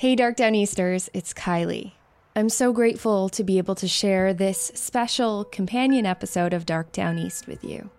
[0.00, 1.92] Hey, Dark Down Easters, it's Kylie.
[2.34, 7.46] I'm so grateful to be able to share this special companion episode of Dark Downeast
[7.46, 7.90] with you.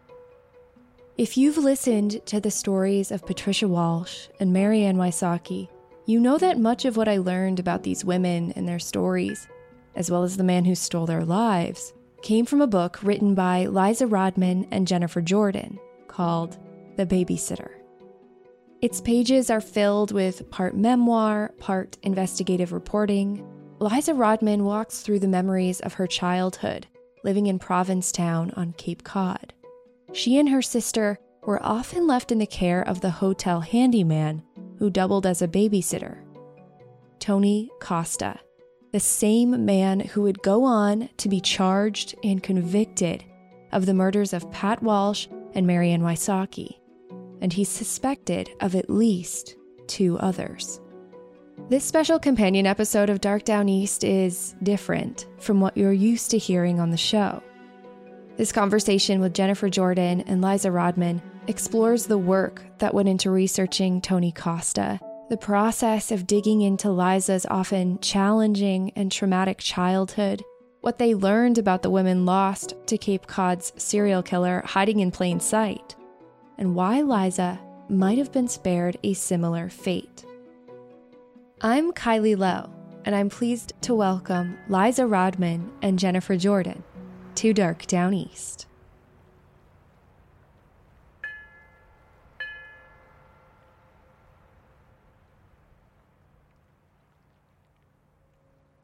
[1.16, 5.70] If you've listened to the stories of Patricia Walsh and Mary Anne Wysocki,
[6.08, 9.48] you know that much of what I learned about these women and their stories,
[9.96, 13.68] as well as the man who stole their lives, came from a book written by
[13.68, 16.58] Liza Rodman and Jennifer Jordan called
[16.98, 17.81] The Babysitter.
[18.82, 23.46] Its pages are filled with part memoir, part investigative reporting.
[23.80, 26.88] Liza Rodman walks through the memories of her childhood,
[27.24, 29.54] living in Provincetown on Cape Cod.
[30.14, 34.42] She and her sister were often left in the care of the hotel handyman
[34.80, 36.18] who doubled as a babysitter.
[37.20, 38.40] Tony Costa,
[38.92, 43.24] the same man who would go on to be charged and convicted
[43.72, 46.81] of the murders of Pat Walsh and Mary Anne Wysocki
[47.42, 49.56] and he's suspected of at least
[49.88, 50.80] two others.
[51.70, 56.80] This special companion episode of Dark Downeast is different from what you're used to hearing
[56.80, 57.42] on the show.
[58.38, 64.02] This conversation with Jennifer Jordan and Liza Rodman explores the work that went into researching
[64.02, 65.00] Tony Costa,
[65.30, 70.44] the process of digging into Liza's often challenging and traumatic childhood,
[70.82, 75.40] what they learned about the women lost to Cape Cod's serial killer hiding in plain
[75.40, 75.96] sight,
[76.58, 80.26] and why Liza might have been spared a similar fate.
[81.62, 82.70] I'm Kylie Low,
[83.06, 86.84] and I'm pleased to welcome Liza Rodman and Jennifer Jordan
[87.36, 88.66] to Dark Downeast.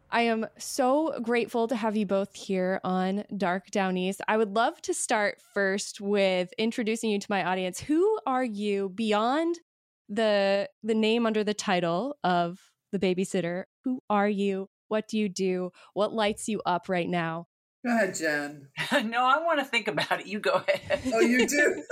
[0.10, 4.22] I am so grateful to have you both here on Dark Downeast.
[4.28, 7.80] I would love to start first with introducing you to my audience.
[7.82, 9.60] Who are you beyond
[10.08, 12.60] the the name under the title of
[12.94, 13.64] the babysitter?
[13.84, 14.70] Who are you?
[14.88, 15.72] What do you do?
[15.94, 17.48] What lights you up right now?
[17.86, 18.70] Go ahead, Jen.
[19.10, 20.28] no, I want to think about it.
[20.28, 21.02] You go ahead.
[21.14, 21.84] oh, you do?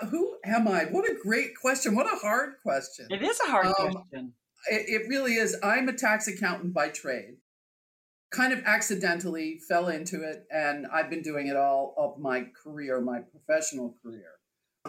[0.10, 0.84] Who am I?
[0.86, 1.94] What a great question.
[1.94, 3.06] What a hard question.
[3.10, 4.32] It is a hard um, question
[4.70, 5.56] it, really is.
[5.62, 7.36] I'm a tax accountant by trade.
[8.30, 13.00] Kind of accidentally fell into it, and I've been doing it all of my career,
[13.00, 14.32] my professional career.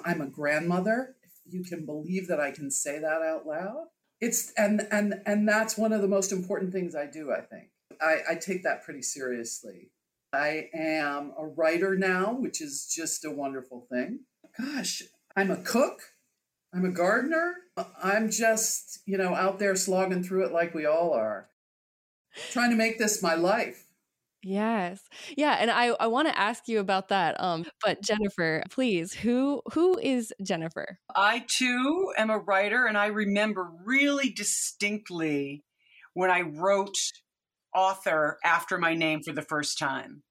[0.04, 1.16] I'm a grandmother.
[1.24, 3.88] If you can believe that I can say that out loud.
[4.20, 7.70] It's and and and that's one of the most important things I do, I think.
[8.02, 9.92] I, I take that pretty seriously.
[10.34, 14.22] I am a writer now, which is just a wonderful thing.
[14.58, 15.04] Gosh,
[15.36, 16.00] I'm a cook.
[16.74, 17.56] I'm a gardener.
[18.02, 21.48] I'm just, you know, out there slogging through it like we all are,
[22.52, 23.86] trying to make this my life.
[24.42, 25.02] Yes.
[25.36, 27.42] Yeah, and I, I want to ask you about that.
[27.42, 31.00] Um, but Jennifer, please, who who is Jennifer?
[31.16, 35.64] I too am a writer and I remember really distinctly
[36.14, 36.96] when I wrote
[37.74, 40.22] author after my name for the first time.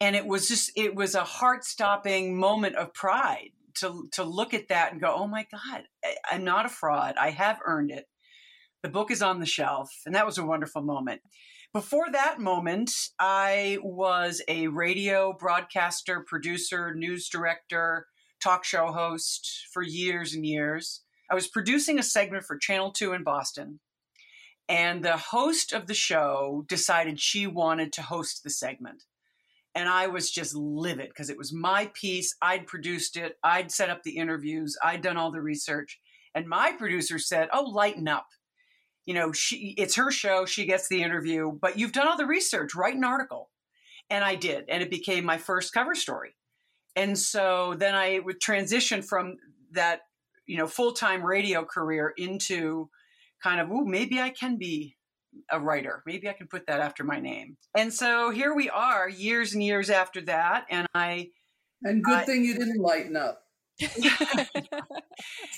[0.00, 3.50] And it was just it was a heart-stopping moment of pride
[3.80, 5.84] to to look at that and go, oh my God,
[6.30, 7.14] I'm not a fraud.
[7.20, 8.06] I have earned it.
[8.82, 11.20] The book is on the shelf, and that was a wonderful moment.
[11.72, 18.06] Before that moment, I was a radio broadcaster, producer, news director,
[18.42, 21.02] talk show host for years and years.
[21.30, 23.80] I was producing a segment for Channel 2 in Boston.
[24.68, 29.04] And the host of the show decided she wanted to host the segment
[29.74, 32.34] and I was just livid because it was my piece.
[32.42, 36.00] I'd produced it, I'd set up the interviews, I'd done all the research,
[36.34, 38.26] and my producer said, "Oh, lighten up.
[39.06, 42.26] You know, she it's her show, she gets the interview, but you've done all the
[42.26, 43.50] research, write an article."
[44.10, 46.34] And I did, and it became my first cover story.
[46.96, 49.36] And so then I would transition from
[49.72, 50.00] that,
[50.46, 52.90] you know, full-time radio career into
[53.42, 54.96] kind of, oh, maybe I can be
[55.50, 56.02] a writer.
[56.06, 57.56] Maybe I can put that after my name.
[57.76, 61.30] And so here we are, years and years after that, and I.
[61.82, 63.42] And good I, thing you didn't lighten up.
[63.80, 64.00] That's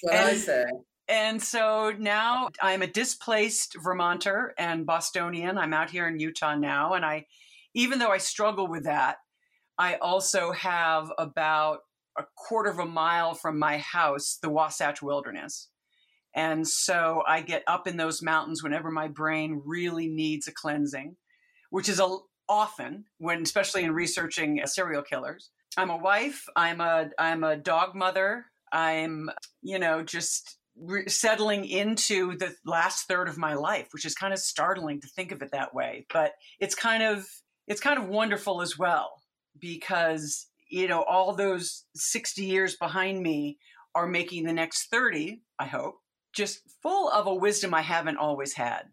[0.02, 0.64] what and, I say.
[1.08, 5.58] And so now I'm a displaced Vermonter and Bostonian.
[5.58, 7.26] I'm out here in Utah now, and I,
[7.75, 9.17] even though I struggle with that,
[9.78, 11.81] I also have about
[12.19, 15.69] a quarter of a mile from my house the Wasatch Wilderness.
[16.35, 21.17] And so I get up in those mountains whenever my brain really needs a cleansing,
[21.71, 22.17] which is a,
[22.49, 25.50] often when, especially in researching uh, serial killers.
[25.77, 26.44] I'm a wife.
[26.56, 28.47] I'm a I'm a dog mother.
[28.73, 29.31] I'm
[29.62, 34.32] you know just re- settling into the last third of my life, which is kind
[34.32, 36.06] of startling to think of it that way.
[36.12, 37.25] But it's kind of
[37.69, 39.12] it's kind of wonderful as well
[39.61, 43.59] because you know all those 60 years behind me
[43.94, 45.97] are making the next 30 i hope
[46.32, 48.85] just full of a wisdom i haven't always had.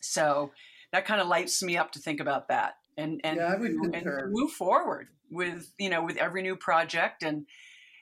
[0.00, 0.52] So
[0.92, 3.94] that kind of lights me up to think about that and and, Yeah, I would
[3.94, 7.46] and move forward with you know with every new project and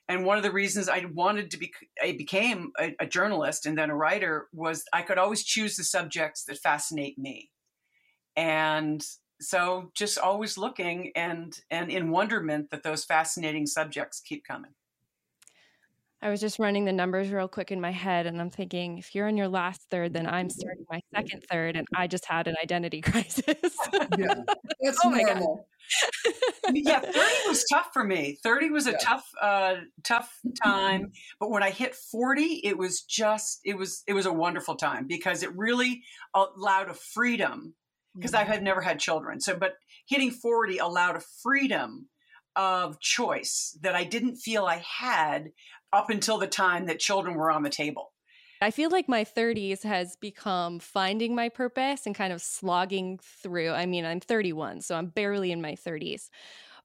[0.08, 3.76] and one of the reasons I wanted to be I became a, a journalist and
[3.76, 7.50] then a writer was I could always choose the subjects that fascinate me.
[8.36, 9.04] And
[9.40, 14.72] so just always looking and and in wonderment that those fascinating subjects keep coming
[16.26, 19.14] I was just running the numbers real quick in my head, and I'm thinking, if
[19.14, 22.48] you're in your last third, then I'm starting my second third, and I just had
[22.48, 23.44] an identity crisis.
[24.10, 24.34] Yeah,
[24.82, 25.28] that's Oh my God.
[25.36, 25.68] normal.
[26.74, 27.14] yeah 30
[27.46, 28.96] was tough for me 30 was a Yeah.
[29.00, 34.12] tough uh tough time but when i hit 40 it was just it was it
[34.14, 36.02] was a wonderful time because it really
[36.34, 37.74] allowed a freedom
[38.16, 39.74] because i had never had children so but
[40.08, 42.08] hitting 40 allowed a freedom
[42.56, 45.52] of choice that i didn't feel i had
[45.96, 48.12] up until the time that children were on the table
[48.60, 53.72] I feel like my 30s has become finding my purpose and kind of slogging through.
[53.72, 56.30] I mean, I'm 31, so I'm barely in my 30s,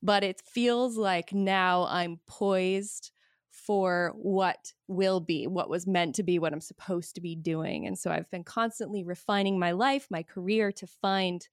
[0.04, 3.12] but it feels like now I'm poised
[3.52, 7.86] for what will be, what was meant to be, what I'm supposed to be doing.
[7.86, 11.48] And so I've been constantly refining my life, my career to find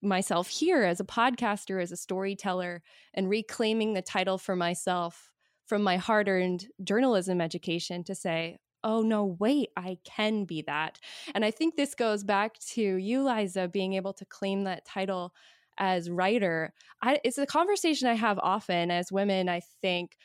[0.00, 5.31] myself here as a podcaster, as a storyteller, and reclaiming the title for myself
[5.72, 10.98] from my hard earned journalism education to say, oh no, wait, I can be that.
[11.34, 15.32] And I think this goes back to you, Liza, being able to claim that title
[15.78, 16.74] as writer.
[17.00, 20.18] I, it's a conversation I have often as women, I think,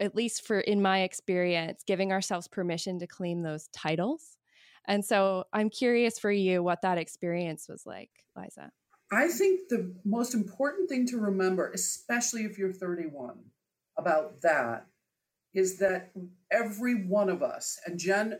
[0.00, 4.36] at least for in my experience, giving ourselves permission to claim those titles.
[4.84, 8.72] And so I'm curious for you what that experience was like, Liza.
[9.12, 13.38] I think the most important thing to remember, especially if you're 31,
[13.98, 14.86] about that
[15.54, 16.12] is that
[16.50, 18.38] every one of us, and Jen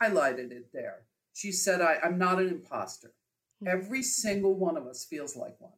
[0.00, 3.12] highlighted it there, she said, I, I'm not an imposter.
[3.60, 3.68] Hmm.
[3.68, 5.72] Every single one of us feels like one.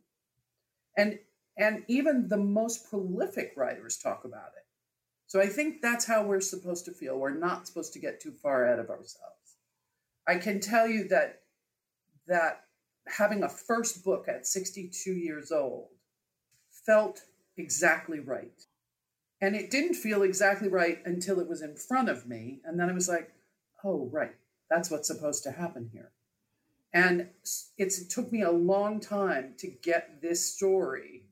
[0.96, 1.18] And
[1.58, 4.66] and even the most prolific writers talk about it.
[5.26, 7.18] So I think that's how we're supposed to feel.
[7.18, 9.56] We're not supposed to get too far out of ourselves.
[10.28, 11.40] I can tell you that
[12.26, 12.64] that
[13.06, 15.88] having a first book at 62 years old
[16.70, 17.22] felt
[17.56, 18.62] exactly right.
[19.40, 22.60] And it didn't feel exactly right until it was in front of me.
[22.64, 23.32] And then I was like,
[23.84, 24.34] oh, right,
[24.70, 26.12] that's what's supposed to happen here.
[26.92, 31.24] And it's, it took me a long time to get this story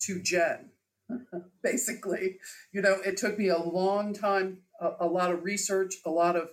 [0.00, 0.70] to Jen,
[1.62, 2.38] basically.
[2.72, 6.34] You know, it took me a long time, a, a lot of research, a lot
[6.34, 6.48] of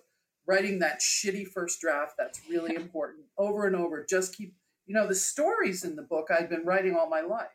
[0.45, 2.13] writing that shitty first draft.
[2.17, 4.06] That's really important over and over.
[4.07, 4.53] Just keep,
[4.85, 7.47] you know, the stories in the book I'd been writing all my life,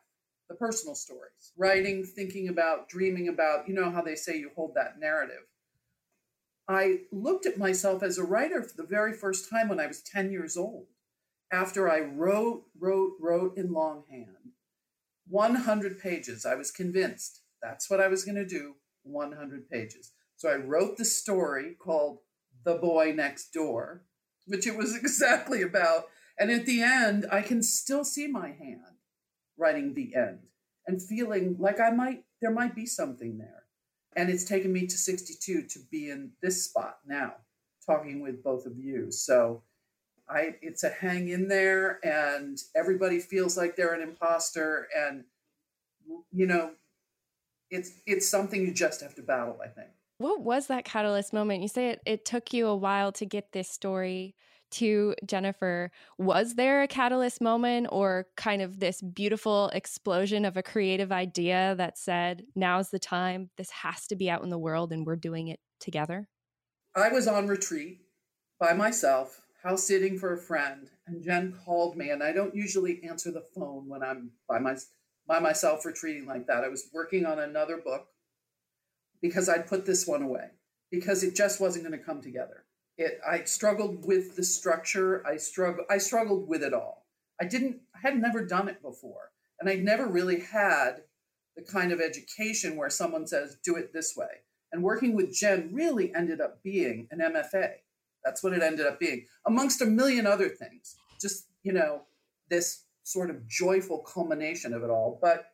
[0.48, 4.74] the personal stories, writing, thinking about, dreaming about, you know, how they say you hold
[4.74, 5.44] that narrative.
[6.68, 10.02] I looked at myself as a writer for the very first time when I was
[10.02, 10.86] 10 years old,
[11.52, 14.52] after I wrote, wrote, wrote in longhand.
[15.28, 16.44] 100 pages.
[16.44, 20.12] I was convinced that's what I was going to do 100 pages.
[20.36, 22.18] So I wrote the story called
[22.64, 24.02] The Boy Next Door,
[24.46, 26.04] which it was exactly about.
[26.38, 28.93] And at the end, I can still see my hand
[29.56, 30.38] writing the end
[30.86, 33.64] and feeling like I might, there might be something there.
[34.16, 37.34] And it's taken me to 62 to be in this spot now,
[37.84, 39.10] talking with both of you.
[39.10, 39.62] So
[40.28, 45.24] I it's a hang in there and everybody feels like they're an imposter and
[46.32, 46.70] you know
[47.70, 49.88] it's it's something you just have to battle, I think.
[50.18, 51.62] What was that catalyst moment?
[51.62, 54.36] You say it, it took you a while to get this story
[54.74, 55.90] to Jennifer.
[56.18, 61.74] Was there a catalyst moment or kind of this beautiful explosion of a creative idea
[61.78, 65.16] that said, now's the time, this has to be out in the world and we're
[65.16, 66.28] doing it together?
[66.96, 68.00] I was on retreat
[68.60, 73.02] by myself, house sitting for a friend, and Jen called me and I don't usually
[73.08, 74.76] answer the phone when I'm by my
[75.26, 76.64] by myself retreating like that.
[76.64, 78.08] I was working on another book
[79.22, 80.50] because I'd put this one away
[80.90, 82.64] because it just wasn't going to come together.
[82.96, 85.26] It I struggled with the structure.
[85.26, 87.06] I struggled I struggled with it all.
[87.40, 89.30] I didn't I had never done it before.
[89.60, 91.02] And I'd never really had
[91.56, 94.42] the kind of education where someone says, do it this way.
[94.72, 97.70] And working with Jen really ended up being an MFA.
[98.24, 100.96] That's what it ended up being, amongst a million other things.
[101.20, 102.02] Just, you know,
[102.50, 105.18] this sort of joyful culmination of it all.
[105.20, 105.46] But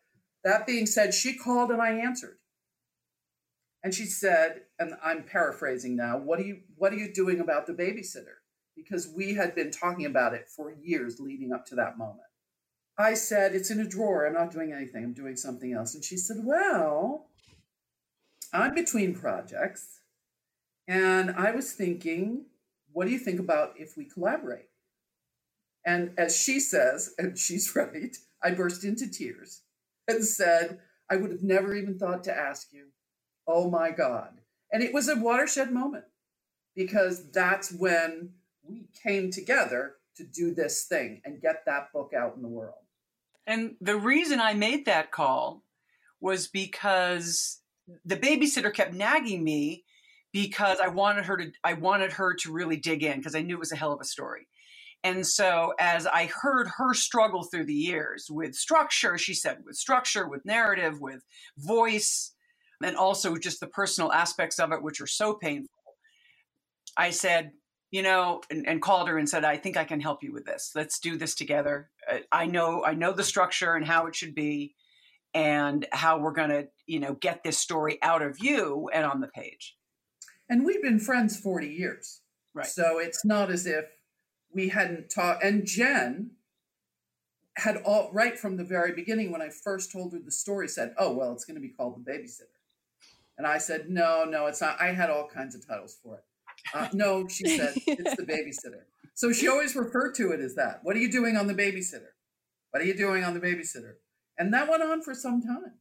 [0.45, 2.39] that being said, she called and I answered.
[3.83, 7.67] And she said, and I'm paraphrasing now, what are you what are you doing about
[7.67, 8.41] the babysitter?
[8.77, 12.21] Because we had been talking about it for years leading up to that moment.
[12.99, 14.27] I said, It's in a drawer.
[14.27, 15.05] I'm not doing anything.
[15.05, 15.95] I'm doing something else.
[15.95, 17.27] And she said, Well,
[18.53, 20.01] I'm between projects.
[20.89, 22.47] And I was thinking,
[22.93, 24.67] what do you think about if we collaborate?
[25.87, 29.63] And as she says, and she's right, I burst into tears
[30.09, 32.87] and said, I would have never even thought to ask you.
[33.53, 34.41] Oh my God.
[34.73, 36.05] And it was a watershed moment
[36.77, 38.31] because that's when
[38.63, 42.75] we came together to do this thing and get that book out in the world.
[43.47, 45.65] And the reason I made that call
[46.21, 47.61] was because
[48.05, 49.85] the babysitter kept nagging me
[50.33, 53.57] because I wanted her to I wanted her to really dig in because I knew
[53.57, 54.47] it was a hell of a story.
[55.03, 59.77] And so as I heard her struggle through the years with structure, she said with
[59.77, 61.25] structure, with narrative, with
[61.57, 62.33] voice,
[62.83, 65.69] and also just the personal aspects of it, which are so painful.
[66.97, 67.53] I said,
[67.91, 70.45] you know, and, and, called her and said, I think I can help you with
[70.45, 70.73] this.
[70.75, 71.91] Let's do this together.
[72.11, 74.75] Uh, I know, I know the structure and how it should be
[75.35, 79.21] and how we're going to, you know, get this story out of you and on
[79.21, 79.77] the page.
[80.49, 82.21] And we've been friends 40 years.
[82.55, 82.67] Right.
[82.67, 83.85] So it's not as if
[84.53, 85.45] we hadn't talked.
[85.45, 86.33] And Jen
[87.57, 90.95] had all right from the very beginning when I first told her the story said,
[90.99, 92.60] "Oh, well, it's going to be called The Babysitter."
[93.41, 94.79] And I said, "No, no, it's not.
[94.79, 96.25] I had all kinds of titles for it."
[96.75, 98.83] Uh, no, she said, it's the babysitter.
[99.15, 100.81] So she always referred to it as that.
[100.83, 102.13] What are you doing on the babysitter?
[102.71, 103.95] What are you doing on the babysitter?
[104.37, 105.79] And that went on for some time.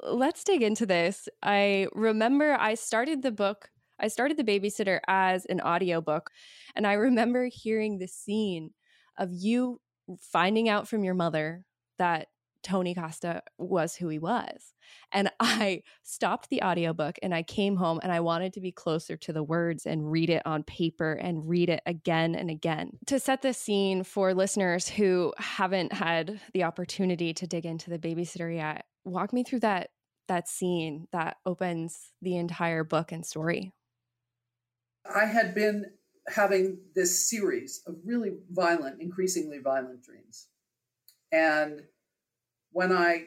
[0.00, 1.28] Let's dig into this.
[1.42, 3.68] I remember I started the book,
[4.00, 6.30] I started The Babysitter as an audiobook.
[6.74, 8.70] And I remember hearing the scene
[9.18, 9.82] of you
[10.32, 11.66] finding out from your mother
[11.98, 12.28] that
[12.64, 14.74] Tony Costa was who he was.
[15.12, 19.16] And I stopped the audiobook and I came home and I wanted to be closer
[19.18, 22.98] to the words and read it on paper and read it again and again.
[23.06, 27.98] To set the scene for listeners who haven't had the opportunity to dig into the
[27.98, 29.90] babysitter yet, walk me through that
[30.26, 33.74] that scene that opens the entire book and story.
[35.14, 35.84] I had been
[36.28, 40.48] having this series of really violent, increasingly violent dreams.
[41.30, 41.82] And
[42.74, 43.26] when I,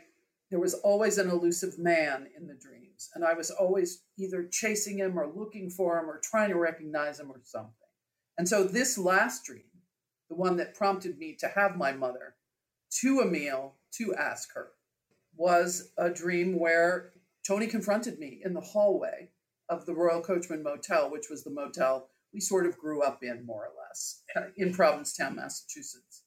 [0.51, 4.99] there was always an elusive man in the dreams, and I was always either chasing
[4.99, 7.71] him or looking for him or trying to recognize him or something.
[8.37, 9.63] And so this last dream,
[10.29, 12.35] the one that prompted me to have my mother
[13.01, 14.67] to a meal to ask her,
[15.35, 17.13] was a dream where
[17.47, 19.29] Tony confronted me in the hallway
[19.69, 23.45] of the Royal Coachman Motel, which was the motel we sort of grew up in,
[23.45, 24.23] more or less,
[24.57, 26.23] in Provincetown, Massachusetts.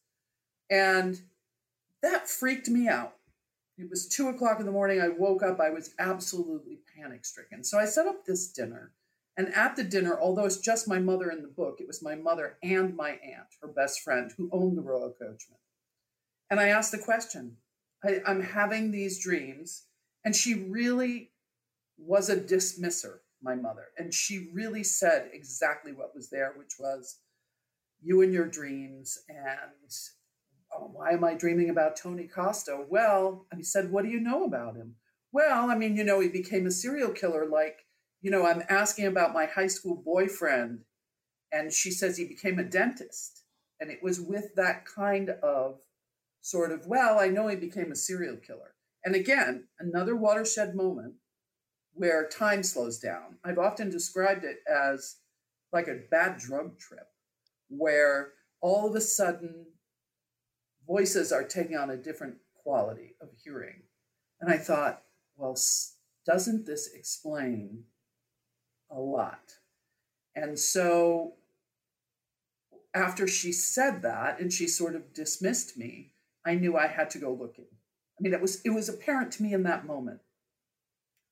[0.70, 1.20] And
[2.02, 3.14] that freaked me out.
[3.78, 5.00] It was two o'clock in the morning.
[5.00, 5.58] I woke up.
[5.58, 7.64] I was absolutely panic stricken.
[7.64, 8.92] So I set up this dinner.
[9.36, 12.14] And at the dinner, although it's just my mother in the book, it was my
[12.14, 15.58] mother and my aunt, her best friend, who owned the Royal Coachman.
[16.50, 17.56] And I asked the question
[18.04, 19.84] I, I'm having these dreams.
[20.24, 21.30] And she really
[21.96, 23.86] was a dismisser, my mother.
[23.96, 27.20] And she really said exactly what was there, which was
[28.02, 29.90] you and your dreams and
[30.72, 32.84] oh, why am I dreaming about Tony Costa?
[32.88, 34.96] Well, he said, what do you know about him?
[35.32, 37.46] Well, I mean, you know, he became a serial killer.
[37.46, 37.86] Like,
[38.20, 40.80] you know, I'm asking about my high school boyfriend,
[41.52, 43.44] and she says he became a dentist.
[43.80, 45.80] And it was with that kind of
[46.42, 48.74] sort of, well, I know he became a serial killer.
[49.04, 51.14] And again, another watershed moment
[51.94, 53.38] where time slows down.
[53.44, 55.16] I've often described it as
[55.72, 57.06] like a bad drug trip
[57.68, 59.66] where all of a sudden
[60.86, 63.82] voices are taking on a different quality of hearing.
[64.40, 65.02] And I thought,
[65.36, 65.56] well,
[66.26, 67.84] doesn't this explain
[68.90, 69.54] a lot?
[70.34, 71.34] And so
[72.94, 77.18] after she said that and she sort of dismissed me, I knew I had to
[77.18, 77.66] go looking.
[78.18, 80.20] I mean, it was it was apparent to me in that moment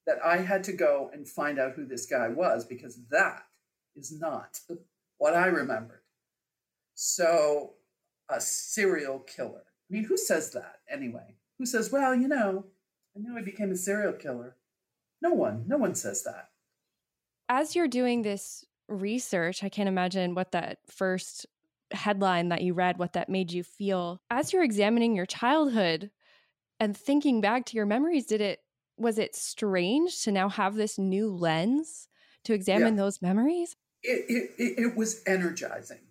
[0.06, 3.44] that I had to go and find out who this guy was because that
[3.94, 4.60] is not
[5.18, 6.00] what I remembered.
[6.94, 7.74] So
[8.28, 9.64] a serial killer.
[9.90, 11.36] I mean, who says that anyway?
[11.58, 12.66] Who says, well, you know,
[13.16, 14.56] I knew I became a serial killer?
[15.20, 16.50] No one, no one says that.
[17.48, 21.46] As you're doing this research, I can't imagine what that first
[21.90, 24.20] headline that you read, what that made you feel.
[24.30, 26.10] As you're examining your childhood
[26.78, 28.60] and thinking back to your memories, did it
[28.96, 32.08] was it strange to now have this new lens
[32.44, 33.02] to examine yeah.
[33.02, 33.76] those memories?
[34.02, 36.07] It, it, it, it was energizing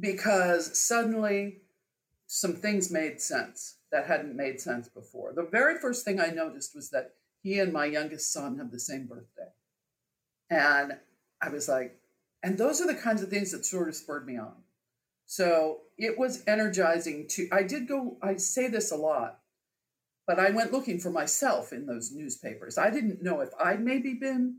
[0.00, 1.58] because suddenly
[2.26, 5.32] some things made sense that hadn't made sense before.
[5.34, 8.78] The very first thing I noticed was that he and my youngest son have the
[8.78, 9.50] same birthday.
[10.48, 10.92] And
[11.42, 11.98] I was like,
[12.42, 14.54] and those are the kinds of things that sort of spurred me on.
[15.26, 19.40] So it was energizing to, I did go, I say this a lot,
[20.26, 22.78] but I went looking for myself in those newspapers.
[22.78, 24.56] I didn't know if I'd maybe been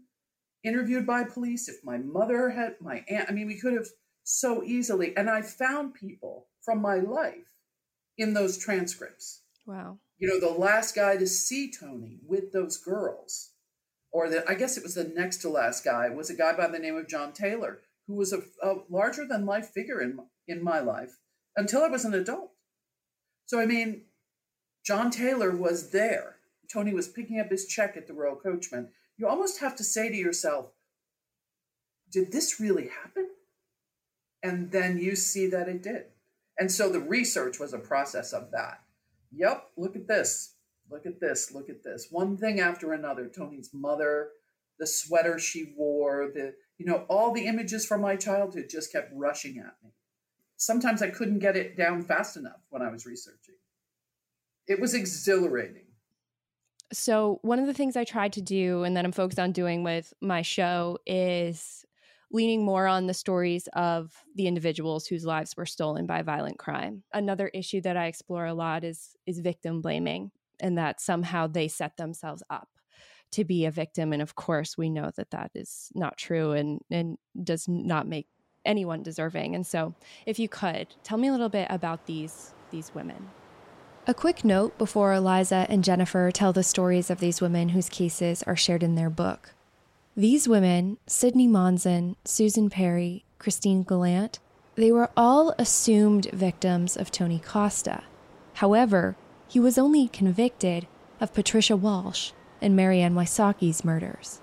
[0.63, 3.88] interviewed by police, if my mother had, my aunt, I mean, we could have
[4.31, 5.15] so easily.
[5.15, 7.57] And I found people from my life
[8.17, 9.41] in those transcripts.
[9.65, 9.97] Wow.
[10.17, 13.51] You know, the last guy to see Tony with those girls,
[14.11, 16.67] or the, I guess it was the next to last guy, was a guy by
[16.67, 20.63] the name of John Taylor, who was a, a larger than life figure in, in
[20.63, 21.17] my life
[21.55, 22.51] until I was an adult.
[23.45, 24.03] So, I mean,
[24.85, 26.38] John Taylor was there.
[26.71, 28.89] Tony was picking up his check at the Royal Coachman.
[29.17, 30.71] You almost have to say to yourself,
[32.11, 33.27] did this really happen?
[34.43, 36.05] And then you see that it did.
[36.57, 38.81] And so the research was a process of that.
[39.31, 40.55] Yep, look at this.
[40.89, 41.53] Look at this.
[41.53, 42.07] Look at this.
[42.12, 43.27] One thing after another.
[43.27, 44.29] Tony's mother,
[44.77, 49.12] the sweater she wore, the, you know, all the images from my childhood just kept
[49.15, 49.91] rushing at me.
[50.57, 53.55] Sometimes I couldn't get it down fast enough when I was researching.
[54.67, 55.86] It was exhilarating.
[56.93, 59.83] So, one of the things I tried to do and that I'm focused on doing
[59.83, 61.86] with my show is
[62.31, 67.03] leaning more on the stories of the individuals whose lives were stolen by violent crime.
[67.13, 71.67] Another issue that I explore a lot is is victim blaming and that somehow they
[71.67, 72.69] set themselves up
[73.31, 76.81] to be a victim and of course we know that that is not true and
[76.89, 78.27] and does not make
[78.65, 79.55] anyone deserving.
[79.55, 79.95] And so,
[80.25, 83.29] if you could, tell me a little bit about these these women.
[84.07, 88.41] A quick note before Eliza and Jennifer tell the stories of these women whose cases
[88.43, 89.53] are shared in their book.
[90.15, 94.39] These women, Sydney Monzon, Susan Perry, Christine Gallant,
[94.75, 98.03] they were all assumed victims of Tony Costa.
[98.55, 99.15] However,
[99.47, 100.85] he was only convicted
[101.21, 104.41] of Patricia Walsh and Mary Anne Wysocki's murders.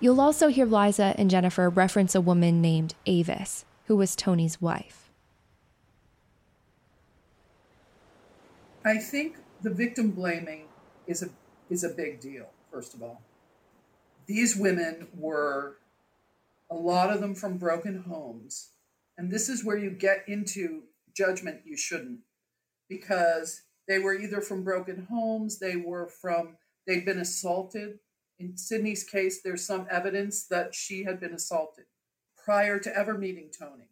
[0.00, 5.10] You'll also hear Liza and Jennifer reference a woman named Avis, who was Tony's wife.
[8.84, 10.66] I think the victim blaming
[11.06, 11.30] is a
[11.70, 13.22] is a big deal, first of all
[14.26, 15.76] these women were
[16.70, 18.70] a lot of them from broken homes.
[19.16, 20.82] And this is where you get into
[21.14, 22.20] judgment you shouldn't,
[22.88, 26.56] because they were either from broken homes, they were from,
[26.86, 27.98] they'd been assaulted.
[28.38, 31.84] In Sydney's case, there's some evidence that she had been assaulted
[32.42, 33.88] prior to ever meeting Tony.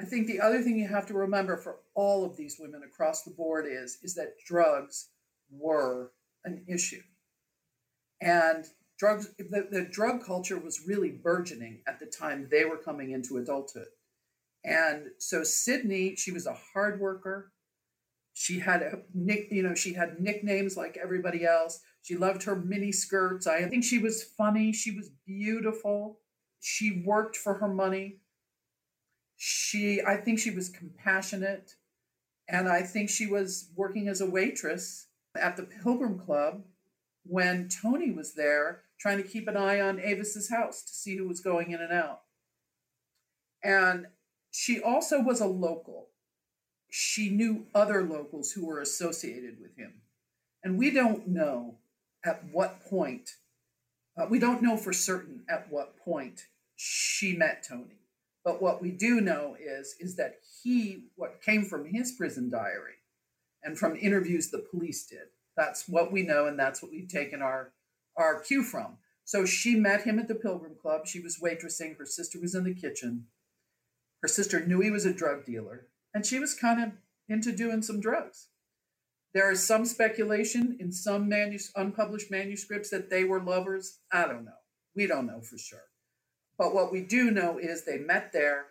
[0.00, 3.22] I think the other thing you have to remember for all of these women across
[3.22, 5.10] the board is, is that drugs
[5.50, 6.10] were
[6.44, 7.02] an issue.
[8.20, 8.64] And
[9.02, 13.36] drugs the, the drug culture was really burgeoning at the time they were coming into
[13.36, 13.88] adulthood.
[14.64, 17.50] And so sydney she was a hard worker.
[18.32, 21.80] She had a nick you know she had nicknames like everybody else.
[22.02, 23.48] She loved her mini skirts.
[23.48, 24.72] I think she was funny.
[24.72, 26.20] She was beautiful.
[26.60, 28.20] She worked for her money.
[29.36, 31.74] She i think she was compassionate.
[32.48, 36.62] And i think she was working as a waitress at the pilgrim club
[37.24, 41.26] when tony was there trying to keep an eye on Avis's house to see who
[41.26, 42.20] was going in and out.
[43.64, 44.06] And
[44.52, 46.10] she also was a local.
[46.88, 50.02] She knew other locals who were associated with him.
[50.62, 51.78] And we don't know
[52.24, 53.30] at what point,
[54.16, 57.98] uh, we don't know for certain at what point she met Tony.
[58.44, 62.94] But what we do know is, is that he, what came from his prison diary
[63.64, 67.42] and from interviews the police did, that's what we know, and that's what we've taken
[67.42, 67.72] our
[68.16, 68.98] our cue from.
[69.24, 71.06] So she met him at the Pilgrim Club.
[71.06, 71.96] She was waitressing.
[71.96, 73.26] Her sister was in the kitchen.
[74.20, 76.92] Her sister knew he was a drug dealer, and she was kind of
[77.28, 78.48] into doing some drugs.
[79.34, 83.98] There is some speculation in some manus- unpublished manuscripts that they were lovers.
[84.12, 84.52] I don't know.
[84.94, 85.88] We don't know for sure.
[86.58, 88.66] But what we do know is they met there.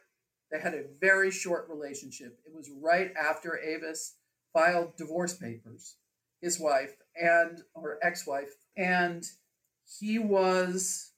[0.52, 2.40] They had a very short relationship.
[2.46, 4.16] It was right after Avis
[4.54, 5.96] filed divorce papers,
[6.42, 9.26] his wife and her ex-wife, and
[10.00, 11.12] he was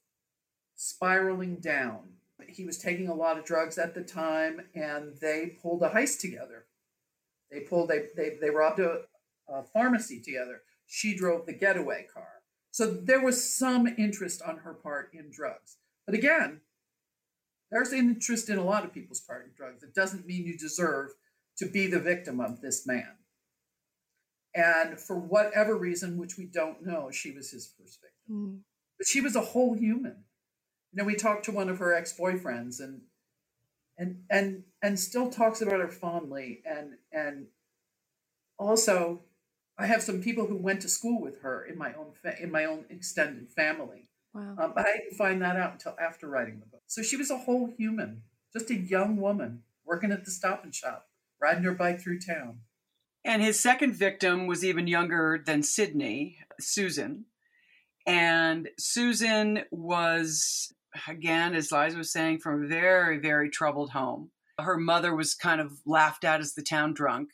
[0.75, 1.99] spiraling down.
[2.47, 6.19] He was taking a lot of drugs at the time, and they pulled a heist
[6.19, 6.65] together.
[7.51, 9.01] They pulled they they, they robbed a,
[9.47, 10.61] a pharmacy together.
[10.87, 12.27] She drove the getaway car.
[12.71, 15.77] So there was some interest on her part in drugs.
[16.05, 16.61] But again,
[17.71, 19.83] there's interest in a lot of people's part in drugs.
[19.83, 21.11] It doesn't mean you deserve
[21.57, 23.15] to be the victim of this man.
[24.55, 28.35] And for whatever reason, which we don't know, she was his first victim.
[28.35, 28.59] Mm.
[28.97, 30.23] But she was a whole human.
[30.91, 33.01] You know, we talked to one of her ex-boyfriends and
[33.97, 37.45] and and and still talks about her fondly and and
[38.57, 39.21] also
[39.77, 42.51] I have some people who went to school with her in my own fa- in
[42.51, 44.09] my own extended family.
[44.33, 44.55] Wow.
[44.59, 46.83] Um, but I didn't find that out until after writing the book.
[46.87, 50.73] So she was a whole human, just a young woman working at the Stop and
[50.73, 51.07] Shop,
[51.41, 52.59] riding her bike through town.
[53.25, 57.25] And his second victim was even younger than Sydney, Susan.
[58.05, 60.73] And Susan was,
[61.07, 64.31] again, as Liza was saying, from a very, very troubled home.
[64.59, 67.29] Her mother was kind of laughed at as the town drunk.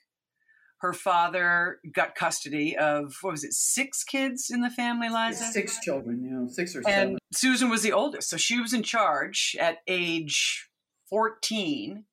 [0.77, 5.43] Her father got custody of, what was it, six kids in the family, Liza?
[5.45, 7.09] Six children, yeah, six or seven.
[7.09, 7.19] and.
[7.33, 8.29] Susan was the oldest.
[8.29, 10.69] So she was in charge at age
[11.09, 12.05] 14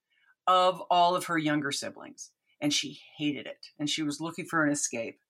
[0.47, 2.33] of all of her younger siblings
[2.67, 5.21] and she hated it and she was looking for an escape.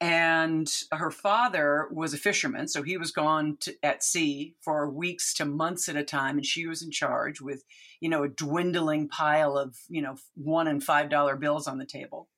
[0.00, 5.32] And her father was a fisherman so he was gone to, at sea for weeks
[5.34, 7.62] to months at a time and she was in charge with
[8.00, 11.86] you know a dwindling pile of you know one and five dollar bills on the
[11.86, 12.28] table.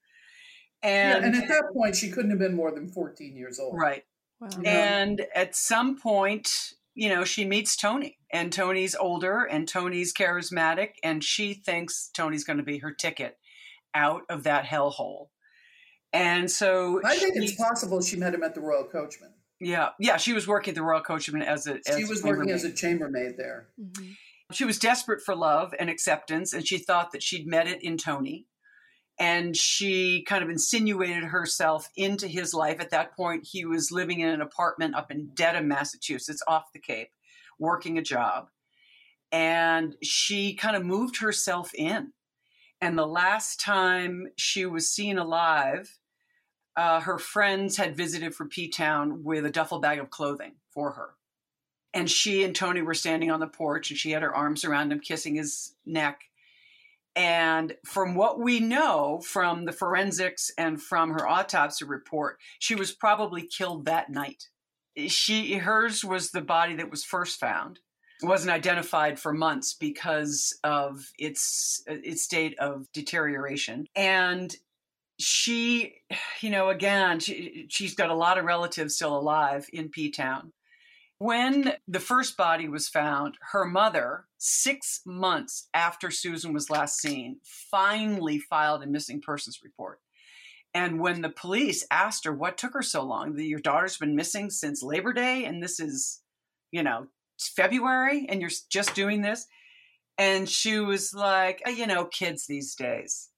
[0.82, 3.76] And, yeah, and at that point she couldn't have been more than 14 years old.
[3.76, 4.04] Right.
[4.40, 4.50] Wow.
[4.64, 10.90] and at some point you know she meets tony and tony's older and tony's charismatic
[11.02, 13.36] and she thinks tony's going to be her ticket
[13.94, 15.28] out of that hellhole.
[16.12, 19.32] And so I think it's possible she met him at the Royal Coachman.
[19.60, 21.80] Yeah, yeah, she was working at the Royal Coachman as a.
[21.86, 23.68] As she was working as a chambermaid there.
[23.80, 24.12] Mm-hmm.
[24.52, 27.98] She was desperate for love and acceptance, and she thought that she'd met it in
[27.98, 28.46] Tony.
[29.20, 32.80] And she kind of insinuated herself into his life.
[32.80, 36.78] At that point, he was living in an apartment up in Dedham, Massachusetts, off the
[36.78, 37.08] Cape,
[37.58, 38.48] working a job.
[39.32, 42.12] And she kind of moved herself in
[42.80, 45.98] and the last time she was seen alive,
[46.76, 50.92] uh, her friends had visited from P Town with a duffel bag of clothing for
[50.92, 51.14] her.
[51.92, 54.92] And she and Tony were standing on the porch, and she had her arms around
[54.92, 56.20] him, kissing his neck.
[57.16, 62.92] And from what we know from the forensics and from her autopsy report, she was
[62.92, 64.48] probably killed that night.
[65.08, 67.80] She hers was the body that was first found
[68.22, 73.86] wasn't identified for months because of its its state of deterioration.
[73.94, 74.54] And
[75.20, 75.94] she
[76.40, 80.52] you know again she, she's got a lot of relatives still alive in p-town.
[81.20, 87.40] When the first body was found her mother six months after susan was last seen
[87.42, 90.00] finally filed a missing persons report.
[90.74, 93.36] And when the police asked her what took her so long?
[93.36, 96.22] Your daughter's been missing since labor day and this is
[96.70, 99.46] you know February and you're just doing this?
[100.16, 103.28] And she was like, oh, you know, kids these days.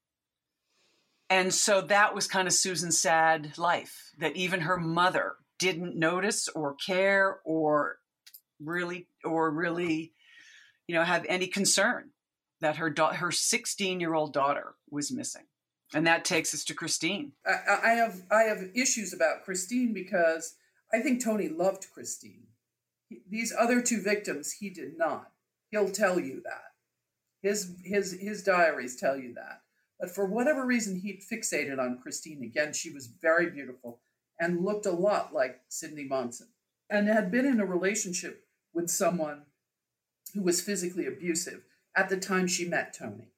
[1.29, 6.49] And so that was kind of Susan's sad life that even her mother didn't notice
[6.49, 7.99] or care or
[8.59, 10.13] really or really
[10.87, 12.11] you know have any concern
[12.61, 15.45] that her da- her 16 year old daughter was missing
[15.95, 20.57] and that takes us to christine I, I have i have issues about christine because
[20.93, 22.47] i think tony loved christine
[23.29, 25.33] these other two victims, he did not.
[25.71, 26.73] He'll tell you that.
[27.43, 29.63] His his his diaries tell you that.
[29.99, 32.43] But for whatever reason, he fixated on Christine.
[32.43, 34.01] Again, she was very beautiful
[34.39, 36.49] and looked a lot like Sydney Monzon,
[36.89, 39.43] and had been in a relationship with someone
[40.35, 41.63] who was physically abusive
[41.95, 43.33] at the time she met Tony.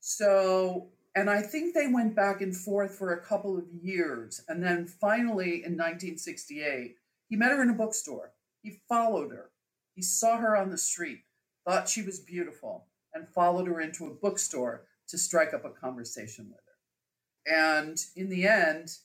[0.00, 4.42] So, and I think they went back and forth for a couple of years.
[4.48, 6.96] And then finally in 1968,
[7.32, 8.34] he met her in a bookstore.
[8.60, 9.52] He followed her.
[9.94, 11.20] He saw her on the street,
[11.66, 16.50] thought she was beautiful, and followed her into a bookstore to strike up a conversation
[16.50, 17.80] with her.
[17.80, 18.98] And in the end,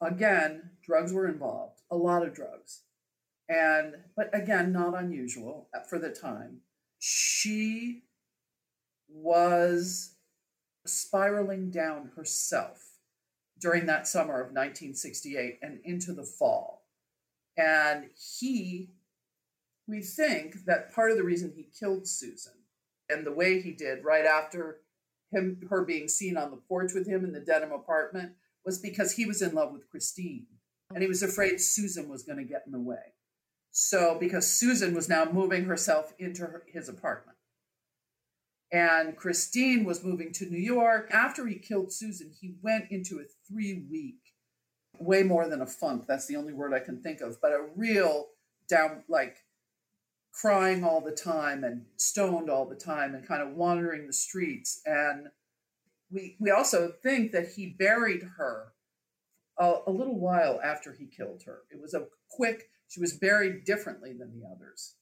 [0.00, 2.82] again, drugs were involved, a lot of drugs.
[3.48, 6.60] And, but again, not unusual for the time.
[7.00, 8.04] She
[9.08, 10.14] was
[10.86, 12.98] spiraling down herself
[13.60, 16.84] during that summer of 1968 and into the fall.
[17.58, 18.04] And
[18.40, 18.90] he,
[19.88, 22.52] we think that part of the reason he killed Susan
[23.10, 24.80] and the way he did right after
[25.32, 28.32] him, her being seen on the porch with him in the Dedham apartment
[28.64, 30.46] was because he was in love with Christine
[30.94, 33.14] and he was afraid Susan was going to get in the way.
[33.70, 37.36] So, because Susan was now moving herself into her, his apartment.
[38.72, 41.10] And Christine was moving to New York.
[41.12, 44.27] After he killed Susan, he went into a three week
[44.98, 46.04] way more than a funk.
[46.06, 48.28] That's the only word I can think of, but a real
[48.68, 49.44] down, like
[50.32, 54.80] crying all the time and stoned all the time and kind of wandering the streets.
[54.84, 55.28] And
[56.10, 58.72] we we also think that he buried her
[59.58, 61.60] a, a little while after he killed her.
[61.70, 62.70] It was a quick.
[62.88, 64.94] She was buried differently than the others,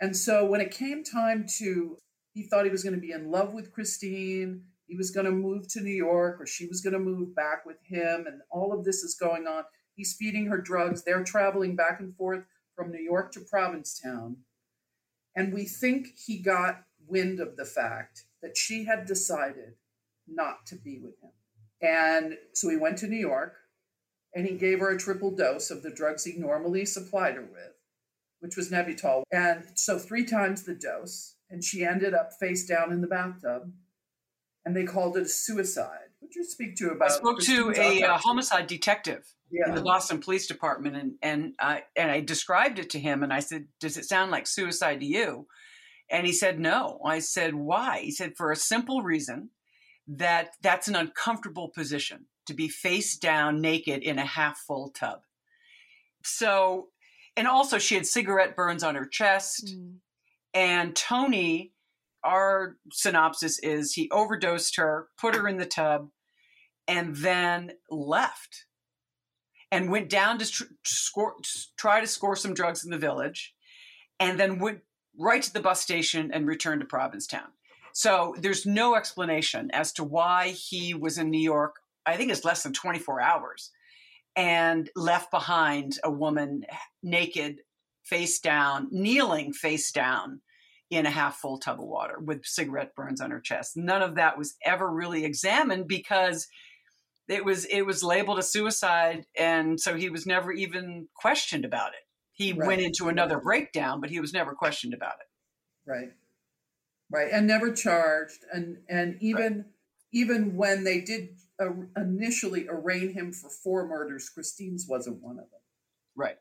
[0.00, 1.96] and so when it came time to,
[2.32, 4.64] he thought he was going to be in love with Christine.
[4.92, 7.64] He was going to move to New York, or she was going to move back
[7.64, 9.64] with him, and all of this is going on.
[9.94, 11.02] He's feeding her drugs.
[11.02, 12.44] They're traveling back and forth
[12.76, 14.36] from New York to Provincetown.
[15.34, 19.76] And we think he got wind of the fact that she had decided
[20.28, 21.30] not to be with him.
[21.80, 23.54] And so he went to New York
[24.34, 27.78] and he gave her a triple dose of the drugs he normally supplied her with,
[28.40, 29.22] which was Nembutal.
[29.32, 31.36] And so three times the dose.
[31.48, 33.72] And she ended up face down in the bathtub.
[34.64, 36.10] And they called it a suicide.
[36.20, 37.10] Would you speak to about?
[37.10, 39.68] I spoke to a uh, homicide detective yeah.
[39.68, 43.32] in the Boston Police Department, and and I and I described it to him, and
[43.32, 45.46] I said, "Does it sound like suicide to you?"
[46.10, 49.50] And he said, "No." I said, "Why?" He said, "For a simple reason
[50.08, 55.20] that that's an uncomfortable position to be face down naked in a half full tub."
[56.24, 56.88] So,
[57.36, 59.96] and also she had cigarette burns on her chest, mm.
[60.54, 61.72] and Tony.
[62.24, 66.08] Our synopsis is he overdosed her, put her in the tub,
[66.86, 68.66] and then left
[69.72, 71.34] and went down to tr- score,
[71.76, 73.54] try to score some drugs in the village,
[74.20, 74.80] and then went
[75.18, 77.48] right to the bus station and returned to Provincetown.
[77.94, 81.76] So there's no explanation as to why he was in New York.
[82.06, 83.70] I think it's less than 24 hours,
[84.36, 86.64] and left behind a woman
[87.02, 87.60] naked,
[88.02, 90.40] face down, kneeling face down
[90.92, 93.76] in a half full tub of water with cigarette burns on her chest.
[93.76, 96.46] None of that was ever really examined because
[97.28, 101.90] it was it was labeled a suicide and so he was never even questioned about
[101.90, 102.66] it he right.
[102.66, 106.12] went into another breakdown but he was never questioned about it right
[107.10, 109.64] right and never charged and and even right.
[110.12, 115.50] even when they did uh, initially arraign him for four murders christine's wasn't one of
[115.50, 115.60] them
[116.16, 116.38] right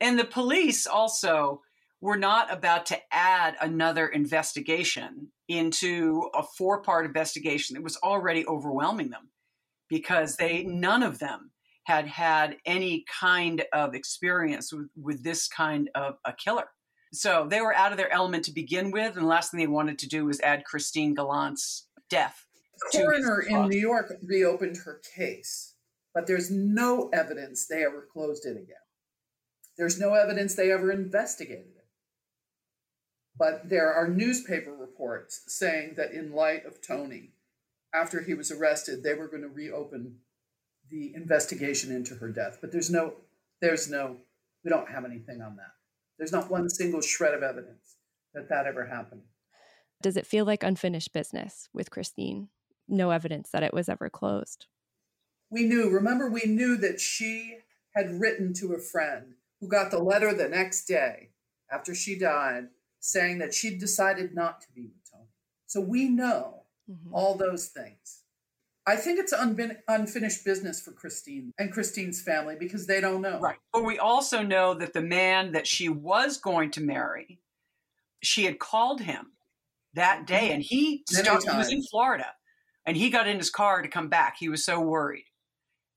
[0.00, 1.60] and the police also
[2.00, 8.46] were not about to add another investigation into a four part investigation that was already
[8.46, 9.28] overwhelming them
[9.88, 10.80] because they mm-hmm.
[10.80, 11.50] none of them
[11.84, 16.68] had had any kind of experience with, with this kind of a killer.
[17.12, 19.66] So they were out of their element to begin with, and the last thing they
[19.66, 22.46] wanted to do was add Christine Gallant's death.
[22.92, 25.74] The coroner in New York reopened her case,
[26.14, 28.76] but there's no evidence they ever closed it again.
[29.76, 31.79] There's no evidence they ever investigated it.
[33.40, 37.30] But there are newspaper reports saying that in light of Tony,
[37.94, 40.16] after he was arrested, they were going to reopen
[40.90, 42.58] the investigation into her death.
[42.60, 43.14] But there's no,
[43.62, 44.18] there's no,
[44.62, 45.72] we don't have anything on that.
[46.18, 47.96] There's not one single shred of evidence
[48.34, 49.22] that that ever happened.
[50.02, 52.48] Does it feel like unfinished business with Christine?
[52.88, 54.66] No evidence that it was ever closed.
[55.48, 57.60] We knew, remember, we knew that she
[57.94, 61.30] had written to a friend who got the letter the next day
[61.72, 62.68] after she died
[63.00, 65.28] saying that she'd decided not to be with Tony.
[65.66, 67.12] So we know mm-hmm.
[67.12, 68.22] all those things.
[68.86, 73.38] I think it's unbin- unfinished business for Christine and Christine's family because they don't know.
[73.38, 73.58] Right.
[73.72, 77.40] But we also know that the man that she was going to marry,
[78.22, 79.32] she had called him
[79.94, 80.54] that day mm-hmm.
[80.54, 82.26] and he stopped, he was in Florida
[82.86, 84.36] and he got in his car to come back.
[84.38, 85.26] He was so worried.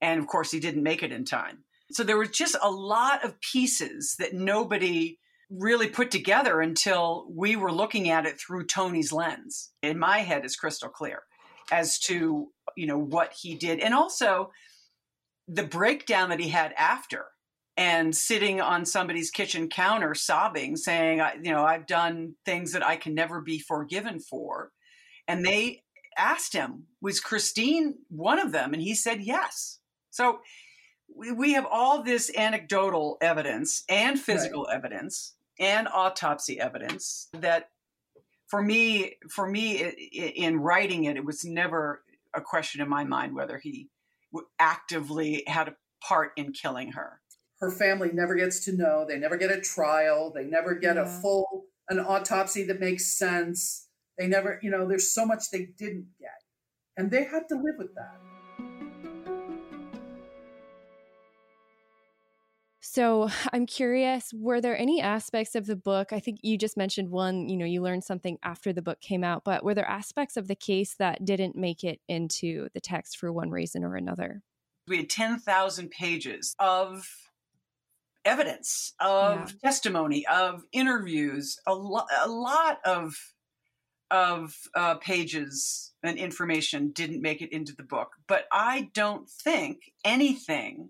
[0.01, 1.63] And of course, he didn't make it in time.
[1.91, 7.56] So there were just a lot of pieces that nobody really put together until we
[7.56, 9.71] were looking at it through Tony's lens.
[9.82, 11.23] In my head, it's crystal clear
[11.71, 14.51] as to you know what he did, and also
[15.47, 17.25] the breakdown that he had after,
[17.77, 22.95] and sitting on somebody's kitchen counter sobbing, saying, "You know, I've done things that I
[22.95, 24.71] can never be forgiven for,"
[25.27, 25.84] and they
[26.17, 29.79] asked him, "Was Christine one of them?" and he said, "Yes."
[30.10, 30.41] So
[31.15, 34.75] we have all this anecdotal evidence and physical right.
[34.75, 37.69] evidence and autopsy evidence that
[38.47, 39.77] for me for me
[40.11, 43.89] in writing it it was never a question in my mind whether he
[44.59, 47.21] actively had a part in killing her
[47.59, 51.03] her family never gets to know they never get a trial they never get yeah.
[51.03, 53.87] a full an autopsy that makes sense
[54.17, 56.29] they never you know there's so much they didn't get
[56.97, 58.19] and they had to live with that
[62.83, 66.13] So I'm curious, were there any aspects of the book?
[66.13, 69.23] I think you just mentioned one, you know, you learned something after the book came
[69.23, 73.17] out, but were there aspects of the case that didn't make it into the text
[73.17, 74.43] for one reason or another?
[74.87, 77.07] We had 10,000 pages of
[78.25, 79.45] evidence, of yeah.
[79.63, 83.17] testimony, of interviews, a, lo- a lot of
[84.11, 89.91] of uh, pages and information didn't make it into the book, but I don't think
[90.05, 90.89] anything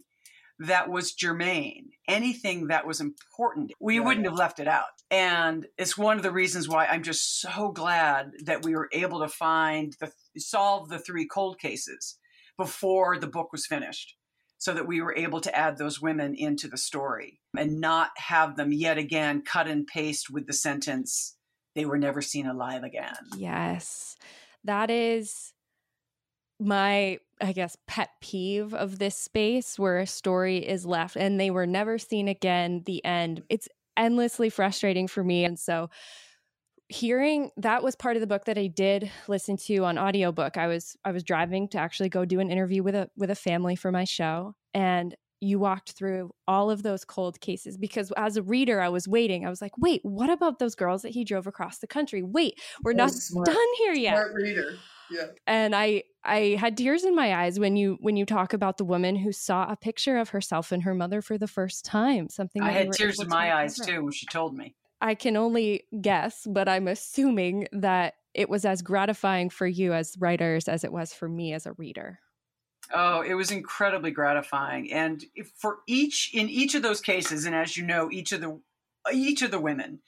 [0.59, 4.05] that was germane, anything that was important, we right.
[4.05, 4.85] wouldn't have left it out.
[5.11, 9.19] And it's one of the reasons why I'm just so glad that we were able
[9.19, 12.17] to find the solve the three cold cases
[12.57, 14.15] before the book was finished
[14.57, 18.55] so that we were able to add those women into the story and not have
[18.55, 21.35] them yet again cut and paste with the sentence
[21.75, 23.15] they were never seen alive again.
[23.35, 24.15] Yes.
[24.63, 25.53] That is
[26.59, 31.51] my I guess pet peeve of this space where a story is left and they
[31.51, 33.43] were never seen again the end.
[33.49, 35.89] It's endlessly frustrating for me and so
[36.89, 40.57] hearing that was part of the book that I did listen to on audiobook.
[40.57, 43.35] I was I was driving to actually go do an interview with a with a
[43.35, 48.37] family for my show and you walked through all of those cold cases because as
[48.37, 49.45] a reader I was waiting.
[49.45, 52.23] I was like, "Wait, what about those girls that he drove across the country?
[52.23, 54.77] Wait, we're oh, not smart, done here yet." Smart reader.
[55.13, 55.27] Yeah.
[55.45, 58.85] And I I had tears in my eyes when you when you talk about the
[58.85, 62.29] woman who saw a picture of herself and her mother for the first time.
[62.29, 64.75] Something I had tears in my eyes too when she told me.
[65.01, 70.15] I can only guess, but I'm assuming that it was as gratifying for you as
[70.17, 72.19] writers as it was for me as a reader.
[72.93, 75.23] Oh, it was incredibly gratifying, and
[75.57, 78.59] for each in each of those cases, and as you know, each of the
[79.11, 79.99] each of the women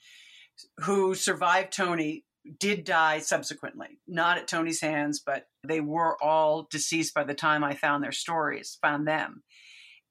[0.80, 2.24] who survived Tony
[2.58, 7.64] did die subsequently, not at Tony's hands, but they were all deceased by the time
[7.64, 9.42] I found their stories, found them,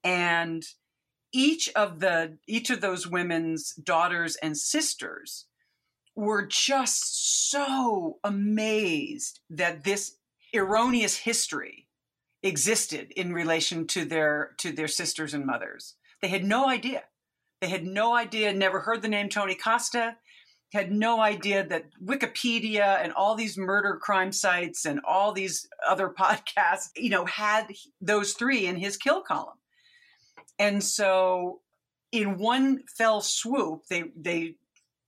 [0.04, 0.64] and
[1.34, 5.46] each of the each of those women's daughters and sisters
[6.16, 10.18] were just so amazed that this
[10.56, 11.88] erroneous history
[12.42, 15.96] existed in relation to their to their sisters and mothers.
[16.22, 17.04] They had no idea.
[17.62, 20.18] They had no idea, never heard the name Tony Costa,
[20.74, 26.10] had no idea that Wikipedia and all these murder crime sites and all these other
[26.20, 27.68] podcasts, you know, had
[28.02, 29.58] those three in his kill column.
[30.60, 31.62] And so
[32.12, 34.56] in one fell swoop, they they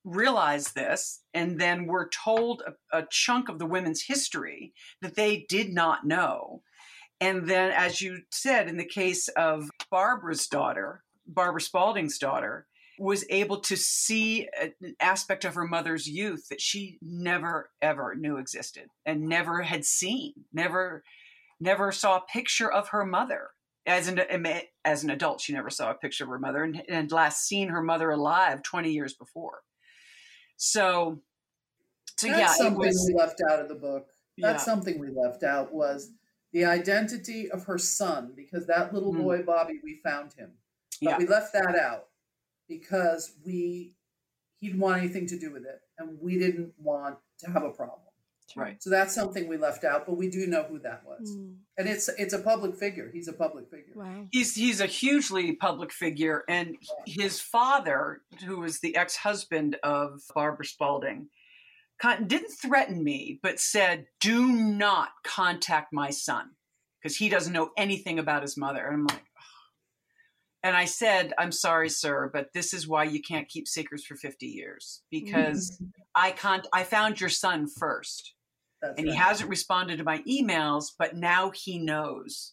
[0.04, 5.46] realized this and then were told a, a, chunk of the women's history that they
[5.50, 6.62] did not know.
[7.20, 12.68] And then, as you said, in the case of Barbara's daughter, Barbara Spalding's daughter,
[13.00, 18.38] was able to see an aspect of her mother's youth that she never ever knew
[18.38, 21.04] existed and never had seen, never
[21.60, 23.50] never saw a picture of her mother
[23.88, 24.20] as an
[24.84, 27.70] as an adult, she never saw a picture of her mother, and, and last seen
[27.70, 29.62] her mother alive twenty years before.
[30.58, 31.22] So,
[32.18, 34.08] so That's yeah, something was, we left out of the book.
[34.38, 34.66] That's yeah.
[34.66, 36.12] something we left out was
[36.52, 39.24] the identity of her son, because that little mm-hmm.
[39.24, 40.52] boy Bobby, we found him,
[41.02, 41.18] but yeah.
[41.18, 42.07] we left that out
[42.68, 43.96] because we
[44.60, 47.70] he didn't want anything to do with it, and we didn't want to have a
[47.70, 48.00] problem.
[48.56, 48.82] Right.
[48.82, 51.30] So that's something we left out, but we do know who that was.
[51.30, 51.56] Mm.
[51.78, 53.10] And it's it's a public figure.
[53.14, 53.94] He's a public figure.
[53.96, 54.28] Wow.
[54.32, 60.66] He's he's a hugely public figure and his father, who was the ex-husband of Barbara
[60.66, 61.28] Spalding,
[62.02, 66.52] didn't threaten me, but said, "Do not contact my son
[67.02, 69.24] because he doesn't know anything about his mother." And I'm like,
[70.68, 74.16] and I said, I'm sorry, sir, but this is why you can't keep secrets for
[74.16, 75.86] 50 years because mm-hmm.
[76.16, 78.34] I can't, I found your son first.
[78.82, 79.14] That's and right.
[79.14, 82.52] he hasn't responded to my emails, but now he knows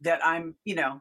[0.00, 1.00] that I'm, you know,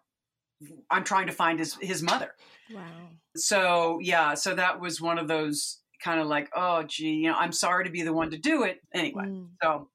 [0.91, 2.35] I'm trying to find his his mother.
[2.71, 3.09] Wow.
[3.35, 7.35] So yeah, so that was one of those kind of like, oh gee, you know,
[7.35, 8.79] I'm sorry to be the one to do it.
[8.93, 9.47] Anyway, mm.
[9.61, 9.89] so.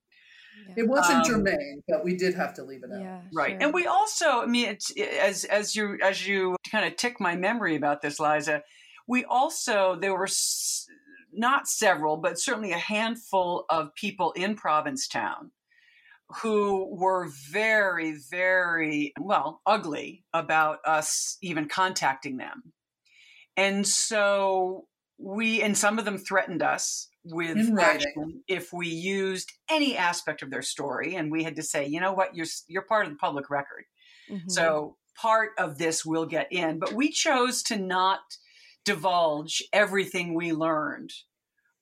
[0.77, 3.01] It wasn't um, germane, but we did have to leave it out.
[3.01, 3.53] Yeah, right.
[3.53, 3.59] Sure.
[3.63, 7.37] And we also, I mean, it's as as you as you kind of tick my
[7.37, 8.63] memory about this, Liza.
[9.07, 10.29] We also there were
[11.33, 15.53] not several, but certainly a handful of people in Provincetown
[16.43, 22.73] who were very, very, well, ugly about us even contacting them.
[23.57, 24.87] And so
[25.19, 30.51] we, and some of them threatened us with action if we used any aspect of
[30.51, 31.17] their story.
[31.17, 33.85] And we had to say, you know what, you're, you're part of the public record.
[34.31, 34.49] Mm-hmm.
[34.49, 36.79] So part of this will get in.
[36.79, 38.21] But we chose to not
[38.85, 41.13] divulge everything we learned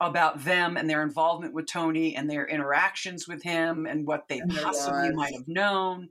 [0.01, 4.41] about them and their involvement with Tony and their interactions with him and what they
[4.41, 6.09] and possibly might have known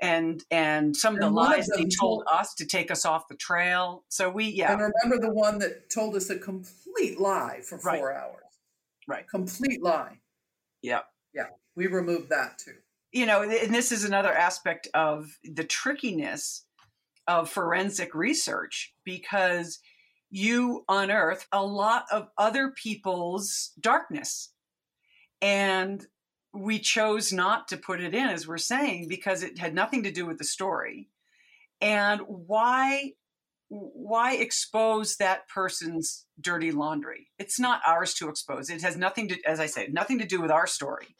[0.00, 3.28] and and some of the lies of they told, told us to take us off
[3.28, 4.04] the trail.
[4.08, 4.72] So we yeah.
[4.72, 8.16] And remember the one that told us a complete lie for four right.
[8.16, 8.45] hours.
[9.06, 9.28] Right.
[9.28, 10.18] Complete lie.
[10.82, 11.00] Yeah.
[11.34, 11.48] Yeah.
[11.74, 12.74] We removed that too.
[13.12, 16.64] You know, and this is another aspect of the trickiness
[17.26, 19.78] of forensic research because
[20.30, 24.52] you unearth a lot of other people's darkness.
[25.40, 26.04] And
[26.52, 30.10] we chose not to put it in, as we're saying, because it had nothing to
[30.10, 31.08] do with the story.
[31.80, 33.12] And why
[33.68, 37.28] why expose that person's dirty laundry?
[37.38, 38.70] It's not ours to expose.
[38.70, 41.16] It has nothing to, as I say, nothing to do with our story.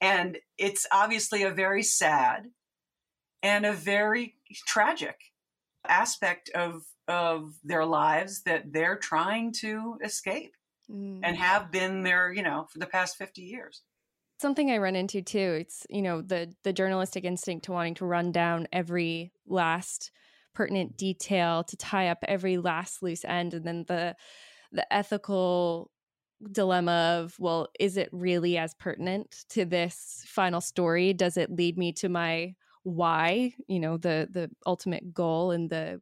[0.00, 2.48] And it's obviously a very sad
[3.42, 4.34] and a very
[4.66, 5.16] tragic
[5.88, 10.52] aspect of of their lives that they're trying to escape
[10.90, 11.20] mm.
[11.22, 13.82] and have been there, you know, for the past 50 years.
[14.40, 18.04] Something I run into too, it's, you know, the the journalistic instinct to wanting to
[18.04, 20.10] run down every last
[20.56, 24.16] pertinent detail to tie up every last loose end and then the
[24.72, 25.90] the ethical
[26.50, 31.12] dilemma of well is it really as pertinent to this final story?
[31.12, 32.54] Does it lead me to my
[32.84, 36.00] why you know the the ultimate goal and the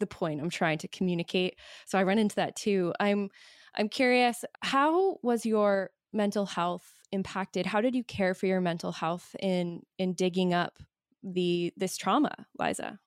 [0.00, 1.54] the point i'm trying to communicate?
[1.86, 2.92] So i run into that too.
[2.98, 3.30] I'm
[3.76, 7.64] i'm curious how was your mental health impacted?
[7.64, 10.80] How did you care for your mental health in in digging up
[11.22, 12.98] the this trauma liza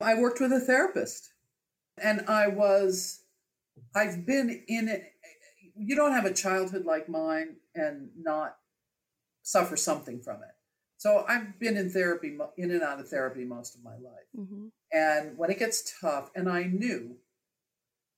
[0.00, 1.32] I worked with a therapist
[2.02, 3.20] and I was,
[3.94, 5.12] I've been in it.
[5.76, 8.56] You don't have a childhood like mine and not
[9.42, 10.54] suffer something from it.
[10.96, 14.28] So I've been in therapy, in and out of therapy most of my life.
[14.38, 14.66] Mm-hmm.
[14.92, 17.16] And when it gets tough, and I knew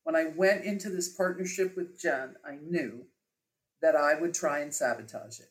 [0.05, 3.07] when I went into this partnership with Jen, I knew
[3.83, 5.51] that I would try and sabotage it.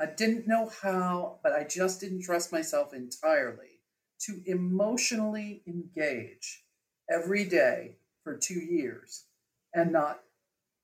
[0.00, 3.77] I didn't know how, but I just didn't trust myself entirely
[4.20, 6.64] to emotionally engage
[7.10, 9.24] every day for two years
[9.74, 10.20] and not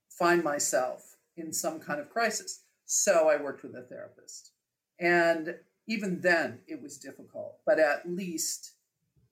[0.09, 2.62] find myself in some kind of crisis.
[2.87, 4.53] So I worked with a therapist.
[4.99, 5.57] And
[5.89, 8.72] even then, it was difficult, but at least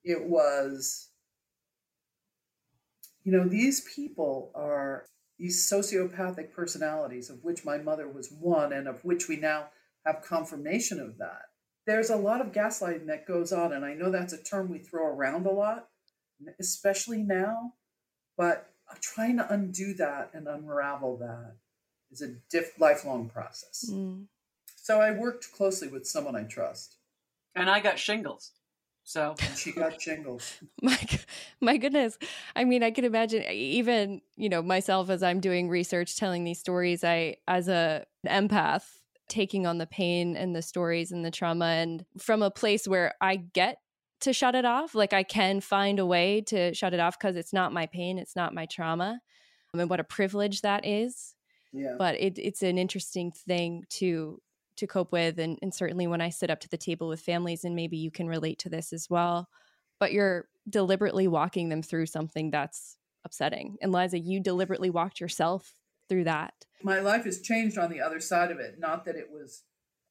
[0.05, 1.11] it was,
[3.23, 5.07] you know, these people are
[5.39, 9.69] these sociopathic personalities, of which my mother was one, and of which we now
[10.05, 11.52] have confirmation of that
[11.87, 13.73] there's a lot of gaslighting that goes on.
[13.73, 15.89] And I know that's a term we throw around a lot,
[16.61, 17.75] especially now.
[18.37, 21.57] But trying to undo that and unravel that
[22.11, 23.91] is a diff- lifelong process.
[23.91, 24.27] Mm.
[24.77, 26.97] So I worked closely with someone I trust.
[27.55, 28.53] And I got shingles.
[29.05, 30.59] So and she got shingles.
[30.83, 30.99] my
[31.61, 32.19] my goodness.
[32.55, 36.59] I mean, I can imagine even, you know, myself as I'm doing research telling these
[36.59, 38.85] stories, I as a empath
[39.29, 43.15] taking on the pain and the stories and the trauma and from a place where
[43.21, 43.79] I get
[44.21, 44.95] to shut it off.
[44.95, 48.19] Like I can find a way to shut it off because it's not my pain,
[48.19, 49.11] it's not my trauma.
[49.13, 49.21] Um,
[49.75, 51.35] I mean, what a privilege that is.
[51.73, 51.95] Yeah.
[51.99, 54.41] But it, it's an interesting thing to
[54.77, 57.65] to cope with, and, and certainly when I sit up to the table with families,
[57.65, 59.49] and maybe you can relate to this as well.
[60.01, 63.77] But you're deliberately walking them through something that's upsetting.
[63.83, 65.75] And Liza, you deliberately walked yourself
[66.13, 66.67] through that?
[66.83, 68.79] My life has changed on the other side of it.
[68.79, 69.63] Not that it was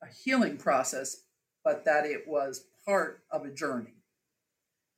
[0.02, 1.18] a healing process,
[1.64, 3.94] but that it was part of a journey.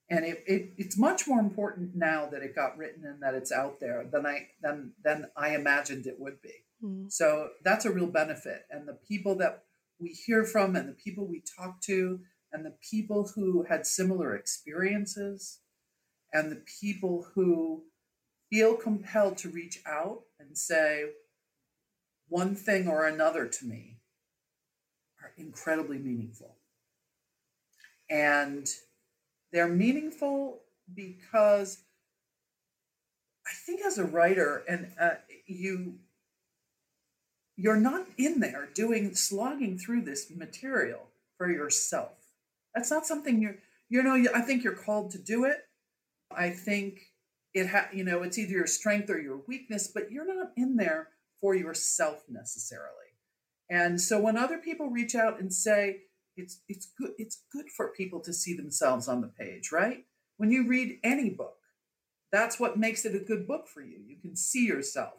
[0.09, 3.51] And it, it, it's much more important now that it got written and that it's
[3.51, 6.53] out there than I than than I imagined it would be.
[6.81, 7.11] Mm.
[7.11, 8.61] So that's a real benefit.
[8.71, 9.63] And the people that
[9.99, 12.19] we hear from and the people we talk to
[12.53, 15.59] and the people who had similar experiences
[16.31, 17.83] and the people who
[18.53, 21.05] feel compelled to reach out and say
[22.27, 23.97] one thing or another to me
[25.23, 26.55] are incredibly meaningful.
[28.11, 28.67] And
[29.51, 30.59] they're meaningful
[30.93, 31.79] because
[33.47, 35.15] I think as a writer, and uh,
[35.47, 35.95] you
[37.55, 41.07] you're not in there doing slogging through this material
[41.39, 42.11] for yourself.
[42.75, 43.57] That's not something you're
[43.89, 44.23] you know.
[44.35, 45.57] I think you're called to do it.
[46.31, 47.12] I think
[47.53, 50.75] it ha- you know it's either your strength or your weakness but you're not in
[50.77, 51.09] there
[51.41, 52.89] for yourself necessarily.
[53.69, 56.01] And so when other people reach out and say
[56.35, 60.05] it's it's good it's good for people to see themselves on the page right?
[60.37, 61.57] When you read any book
[62.31, 63.99] that's what makes it a good book for you.
[64.07, 65.13] You can see yourself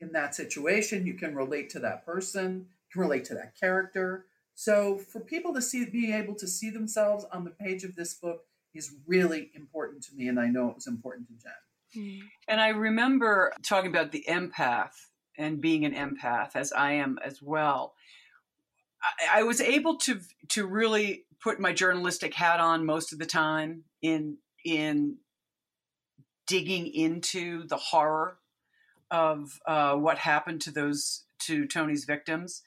[0.00, 1.06] in that situation.
[1.06, 2.68] You can relate to that person.
[2.88, 4.24] You can relate to that character.
[4.54, 8.14] So for people to see being able to see themselves on the page of this
[8.14, 8.46] book
[8.76, 11.52] is really important to me and i know it was important to jen
[11.96, 12.20] Mm.
[12.48, 14.92] And I remember talking about the empath
[15.38, 17.94] and being an empath, as I am as well.
[19.02, 23.26] I, I was able to to really put my journalistic hat on most of the
[23.26, 25.18] time in in
[26.46, 28.38] digging into the horror
[29.10, 32.62] of uh, what happened to those to Tony's victims.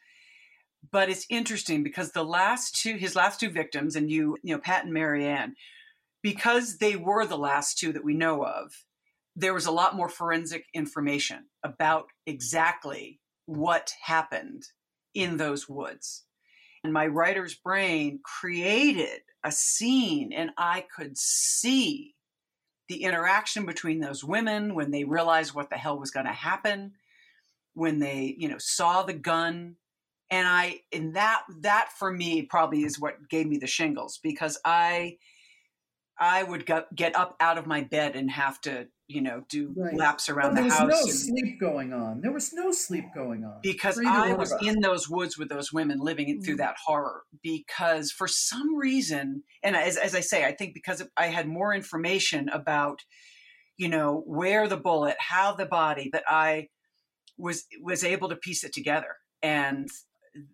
[0.91, 4.61] But it's interesting because the last two, his last two victims, and you, you know,
[4.61, 5.55] Pat and Mary Anne,
[6.21, 8.85] because they were the last two that we know of,
[9.39, 14.63] there was a lot more forensic information about exactly what happened
[15.13, 16.25] in those woods.
[16.83, 22.15] And my writer's brain created a scene, and I could see
[22.89, 26.93] the interaction between those women when they realized what the hell was going to happen,
[27.73, 29.75] when they, you know, saw the gun.
[30.29, 34.59] And I, and that, that for me probably is what gave me the shingles because
[34.65, 35.17] I,
[36.19, 39.73] I would get, get up out of my bed and have to, you know, do
[39.75, 39.95] right.
[39.95, 40.77] laps around the house.
[40.77, 42.21] There was no sleep going on.
[42.21, 43.57] There was no sleep going on.
[43.63, 46.59] Because I was in those woods with those women living through mm.
[46.59, 47.23] that horror.
[47.41, 51.73] Because for some reason, and as, as I say, I think because I had more
[51.73, 53.01] information about,
[53.77, 56.67] you know, where the bullet, how the body, that I
[57.35, 59.15] was was able to piece it together.
[59.41, 59.89] And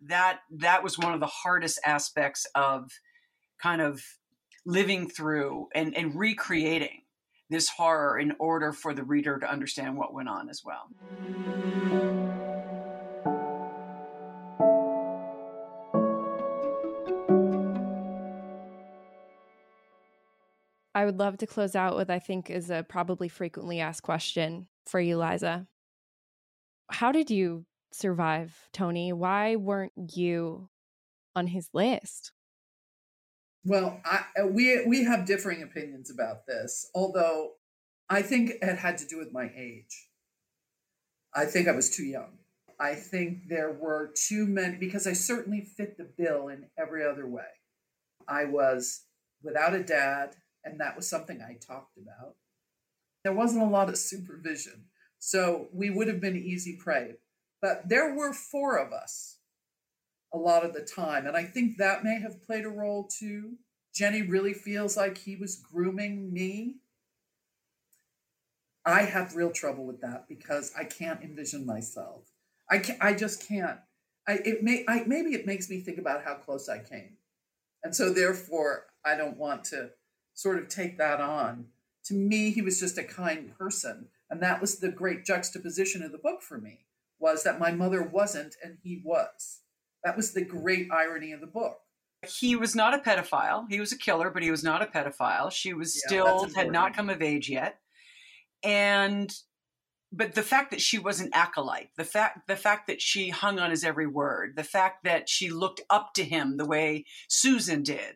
[0.07, 2.89] that that was one of the hardest aspects of
[3.61, 4.01] kind of
[4.65, 7.01] living through and, and recreating
[7.49, 10.89] this horror in order for the reader to understand what went on as well.
[20.95, 24.67] I would love to close out with I think is a probably frequently asked question
[24.87, 25.67] for you, Liza.
[26.89, 29.11] How did you survive, Tony?
[29.11, 30.69] Why weren't you
[31.35, 32.31] on his list?
[33.65, 36.89] Well, I, uh, we we have differing opinions about this.
[36.93, 37.53] Although
[38.09, 40.07] I think it had to do with my age.
[41.33, 42.37] I think I was too young.
[42.79, 47.27] I think there were too many because I certainly fit the bill in every other
[47.27, 47.43] way.
[48.27, 49.01] I was
[49.41, 52.35] without a dad, and that was something I talked about.
[53.23, 54.85] There wasn't a lot of supervision,
[55.17, 57.15] so we would have been easy prey.
[57.61, 59.34] But there were four of us
[60.33, 61.27] a lot of the time.
[61.27, 63.55] And I think that may have played a role too.
[63.93, 66.75] Jenny really feels like he was grooming me.
[68.85, 72.23] I have real trouble with that because I can't envision myself.
[72.69, 73.79] I can I just can't.
[74.27, 77.17] I it may I maybe it makes me think about how close I came.
[77.83, 79.91] And so therefore I don't want to
[80.33, 81.67] sort of take that on.
[82.05, 84.09] To me, he was just a kind person.
[84.29, 86.85] And that was the great juxtaposition of the book for me
[87.19, 89.61] was that my mother wasn't and he was.
[90.05, 91.79] That was the great irony of the book.
[92.39, 93.65] He was not a pedophile.
[93.69, 95.51] He was a killer, but he was not a pedophile.
[95.51, 97.79] She was yeah, still had not come of age yet.
[98.63, 99.33] And
[100.11, 103.59] but the fact that she was an acolyte, the fact the fact that she hung
[103.59, 107.81] on his every word, the fact that she looked up to him the way Susan
[107.81, 108.15] did,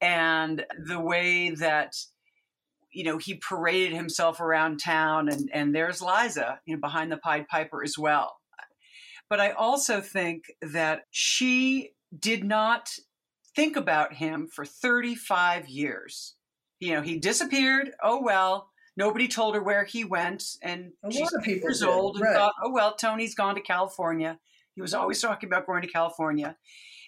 [0.00, 1.94] and the way that
[2.90, 7.16] you know he paraded himself around town and and there's Liza you know behind the
[7.16, 8.36] Pied Piper as well
[9.32, 12.90] but I also think that she did not
[13.56, 16.34] think about him for 35 years.
[16.80, 17.92] You know, he disappeared.
[18.02, 20.44] Oh, well, nobody told her where he went.
[20.60, 21.88] And a she's years did.
[21.88, 22.34] old and right.
[22.36, 24.38] thought, oh, well, Tony's gone to California.
[24.74, 26.58] He was always talking about going to California.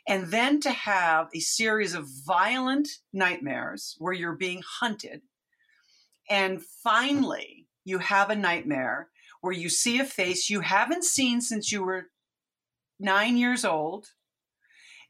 [0.08, 5.20] And then to have a series of violent nightmares where you're being hunted.
[6.30, 9.10] And finally, you have a nightmare
[9.42, 12.06] where you see a face you haven't seen since you were
[13.04, 14.08] nine years old,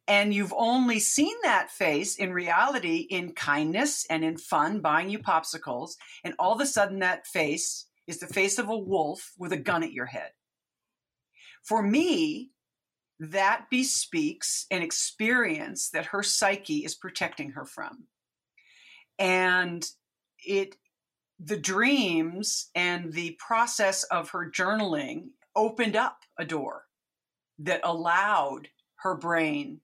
[0.07, 5.19] and you've only seen that face in reality in kindness and in fun, buying you
[5.19, 5.93] popsicles,
[6.25, 9.57] and all of a sudden that face is the face of a wolf with a
[9.57, 10.31] gun at your head.
[11.63, 12.51] For me,
[13.19, 18.05] that bespeaks an experience that her psyche is protecting her from.
[19.19, 19.87] And
[20.45, 20.77] it
[21.41, 26.84] the dreams and the process of her journaling opened up a door
[27.59, 29.81] that allowed her brain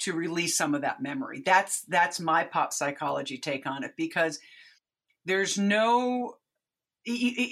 [0.00, 1.42] to release some of that memory.
[1.44, 4.38] That's that's my pop psychology take on it because
[5.24, 6.36] there's no
[7.04, 7.10] it,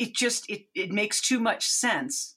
[0.09, 2.37] it just it, it makes too much sense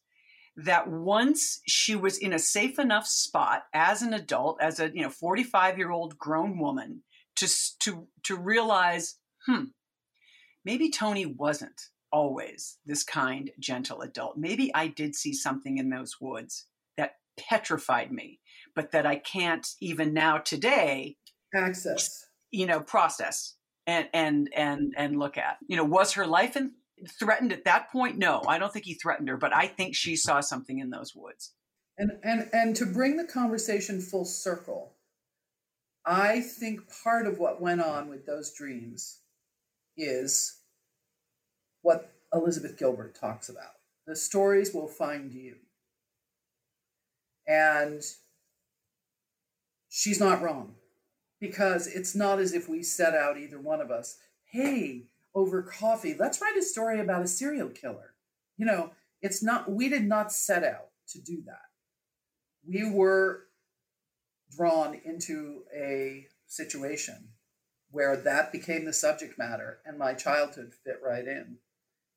[0.55, 5.01] that once she was in a safe enough spot as an adult as a you
[5.01, 7.03] know 45 year old grown woman
[7.37, 7.47] to
[7.79, 9.15] to to realize
[9.45, 9.65] hmm
[10.65, 16.19] maybe tony wasn't always this kind gentle adult maybe i did see something in those
[16.19, 16.65] woods
[17.39, 18.39] petrified me,
[18.75, 21.17] but that I can't even now today
[21.53, 23.55] access, you know, process
[23.87, 25.57] and and and and look at.
[25.67, 26.73] You know, was her life in,
[27.19, 28.17] threatened at that point?
[28.17, 31.15] No, I don't think he threatened her, but I think she saw something in those
[31.15, 31.53] woods.
[31.97, 34.93] And and and to bring the conversation full circle,
[36.05, 39.19] I think part of what went on with those dreams
[39.97, 40.59] is
[41.81, 43.73] what Elizabeth Gilbert talks about.
[44.07, 45.55] The stories will find you.
[47.49, 48.03] And
[49.89, 50.75] she's not wrong
[51.39, 54.17] because it's not as if we set out, either one of us,
[54.51, 58.13] hey, over coffee, let's write a story about a serial killer.
[58.55, 58.91] You know,
[59.23, 61.69] it's not, we did not set out to do that.
[62.67, 63.45] We were
[64.55, 67.29] drawn into a situation
[67.89, 71.57] where that became the subject matter and my childhood fit right in.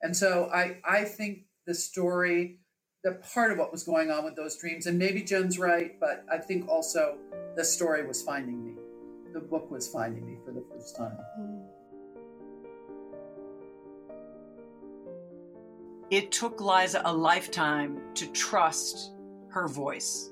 [0.03, 2.59] And so I, I think the story,
[3.03, 6.25] the part of what was going on with those dreams, and maybe Jen's right, but
[6.31, 7.19] I think also
[7.57, 8.75] the story was finding me.
[9.33, 11.19] The book was finding me for the first time.
[11.41, 11.67] Mm-hmm.
[16.11, 19.13] It took Liza a lifetime to trust
[19.49, 20.31] her voice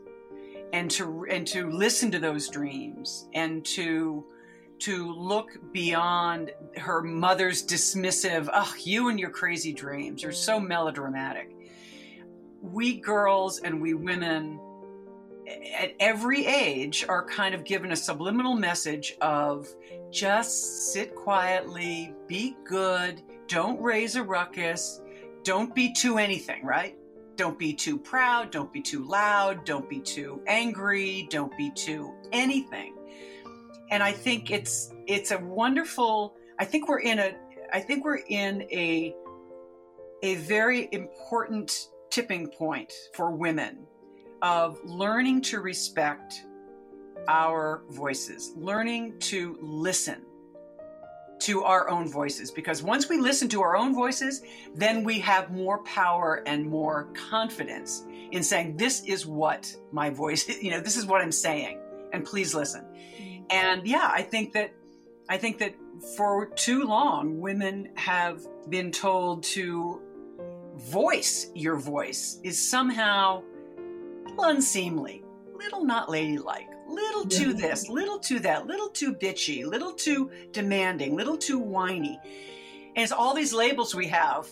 [0.74, 4.24] and to and to listen to those dreams and to
[4.80, 11.54] to look beyond her mother's dismissive, oh, you and your crazy dreams, you're so melodramatic.
[12.60, 14.60] We girls and we women
[15.76, 19.68] at every age are kind of given a subliminal message of
[20.10, 25.00] just sit quietly, be good, don't raise a ruckus,
[25.42, 26.96] don't be too anything, right?
[27.36, 32.14] Don't be too proud, don't be too loud, don't be too angry, don't be too
[32.32, 32.94] anything
[33.90, 36.36] and I think it's it's a wonderful.
[36.58, 37.34] I think we're in a.
[37.72, 39.14] I think we're in a
[40.22, 43.86] a very important tipping point for women
[44.42, 46.44] of learning to respect
[47.28, 50.22] our voices, learning to listen
[51.40, 52.50] to our own voices.
[52.50, 54.42] Because once we listen to our own voices,
[54.74, 60.48] then we have more power and more confidence in saying, This is what my voice,
[60.62, 61.80] you know, this is what I'm saying,
[62.12, 63.44] and please listen mm-hmm.
[63.50, 64.74] and yeah, I think that
[65.28, 65.74] I think that
[66.16, 70.00] for too long, women have been told to
[70.76, 73.42] voice your voice is somehow
[74.38, 80.30] unseemly, little not ladylike, little too this, little too that, little too bitchy, little too
[80.52, 82.18] demanding, little too whiny.
[82.96, 84.48] And it's all these labels we have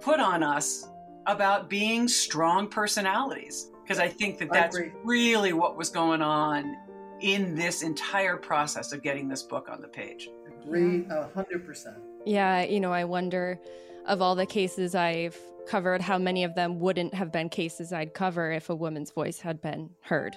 [0.00, 0.88] put on us
[1.26, 3.70] about being strong personalities.
[3.82, 6.76] Because I think that that's really what was going on
[7.20, 10.28] in this entire process of getting this book on the page.
[10.64, 11.96] Agree a hundred percent.
[12.24, 13.60] Yeah, you know, I wonder
[14.06, 18.14] of all the cases I've covered, how many of them wouldn't have been cases I'd
[18.14, 20.36] cover if a woman's voice had been heard,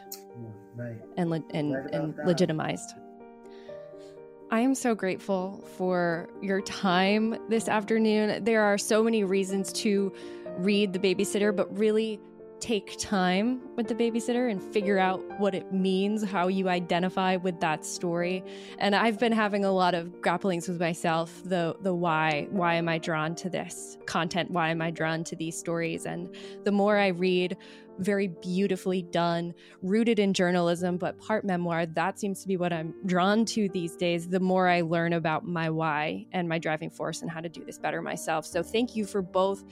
[0.75, 2.95] right, and le- and, right and legitimized.
[4.51, 8.43] I am so grateful for your time this afternoon.
[8.43, 10.11] There are so many reasons to
[10.57, 12.19] read The Babysitter, but really
[12.59, 17.59] take time with the babysitter and figure out what it means, how you identify with
[17.59, 18.43] that story.
[18.77, 22.89] And I've been having a lot of grapplings with myself, the the why, why am
[22.89, 24.51] I drawn to this content?
[24.51, 26.05] Why am I drawn to these stories?
[26.05, 26.33] And
[26.63, 27.57] the more I read,
[27.99, 31.85] very beautifully done, rooted in journalism, but part memoir.
[31.85, 34.27] That seems to be what I'm drawn to these days.
[34.27, 37.63] The more I learn about my why and my driving force and how to do
[37.65, 38.45] this better myself.
[38.45, 39.63] So, thank you for both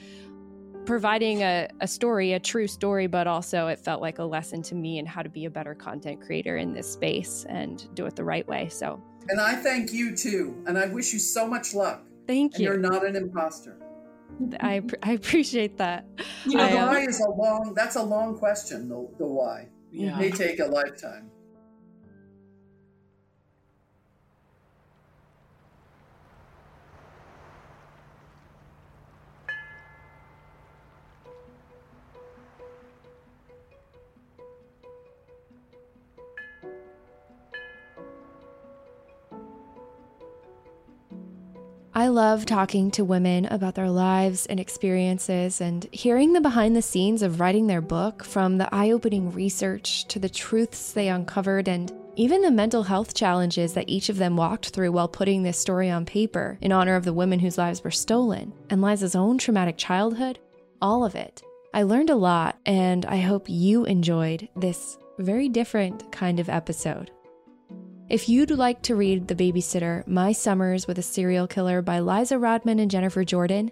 [0.87, 4.73] providing a, a story, a true story, but also it felt like a lesson to
[4.73, 8.15] me in how to be a better content creator in this space and do it
[8.15, 8.69] the right way.
[8.69, 10.63] So, and I thank you too.
[10.65, 12.03] And I wish you so much luck.
[12.25, 12.69] Thank and you.
[12.69, 13.77] You're not an imposter.
[14.61, 16.05] I, I appreciate that.
[16.45, 19.67] You know, the um, why is a long, that's a long question, the, the why.
[19.91, 20.15] Yeah.
[20.15, 21.29] It may take a lifetime.
[41.97, 46.81] I love talking to women about their lives and experiences and hearing the behind the
[46.83, 51.67] scenes of writing their book from the eye opening research to the truths they uncovered
[51.67, 55.57] and even the mental health challenges that each of them walked through while putting this
[55.57, 59.39] story on paper in honor of the women whose lives were stolen and Liza's own
[59.39, 60.37] traumatic childhood.
[60.79, 61.41] All of it.
[61.73, 67.09] I learned a lot, and I hope you enjoyed this very different kind of episode.
[68.09, 72.39] If you'd like to read The Babysitter My Summers with a Serial Killer by Liza
[72.39, 73.69] Rodman and Jennifer Jordan,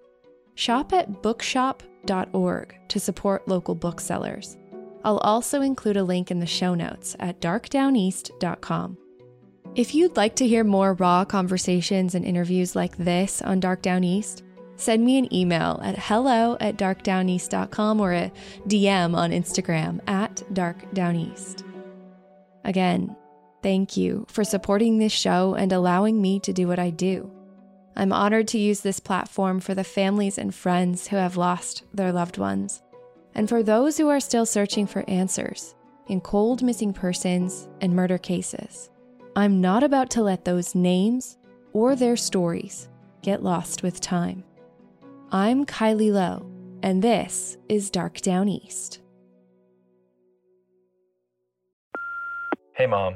[0.55, 4.57] shop at bookshop.org to support local booksellers.
[5.05, 8.97] I'll also include a link in the show notes at darkdowneast.com.
[9.73, 14.43] If you'd like to hear more raw conversations and interviews like this on Dark Downeast,
[14.75, 18.31] send me an email at hello at darkdowneast.com or a
[18.67, 21.63] DM on Instagram at darkdowneast.
[22.65, 23.15] Again,
[23.65, 27.31] Thank you for supporting this show and allowing me to do what I do.
[27.95, 32.11] I'm honored to use this platform for the families and friends who have lost their
[32.11, 32.83] loved ones,
[33.33, 35.73] and for those who are still searching for answers
[36.05, 38.91] in cold missing persons and murder cases.
[39.35, 41.35] I'm not about to let those names
[41.73, 42.87] or their stories
[43.23, 44.43] get lost with time.
[45.31, 46.47] I'm Kylie Low,
[46.83, 48.99] and this is Dark Downeast.
[52.75, 53.15] Hey, Mom.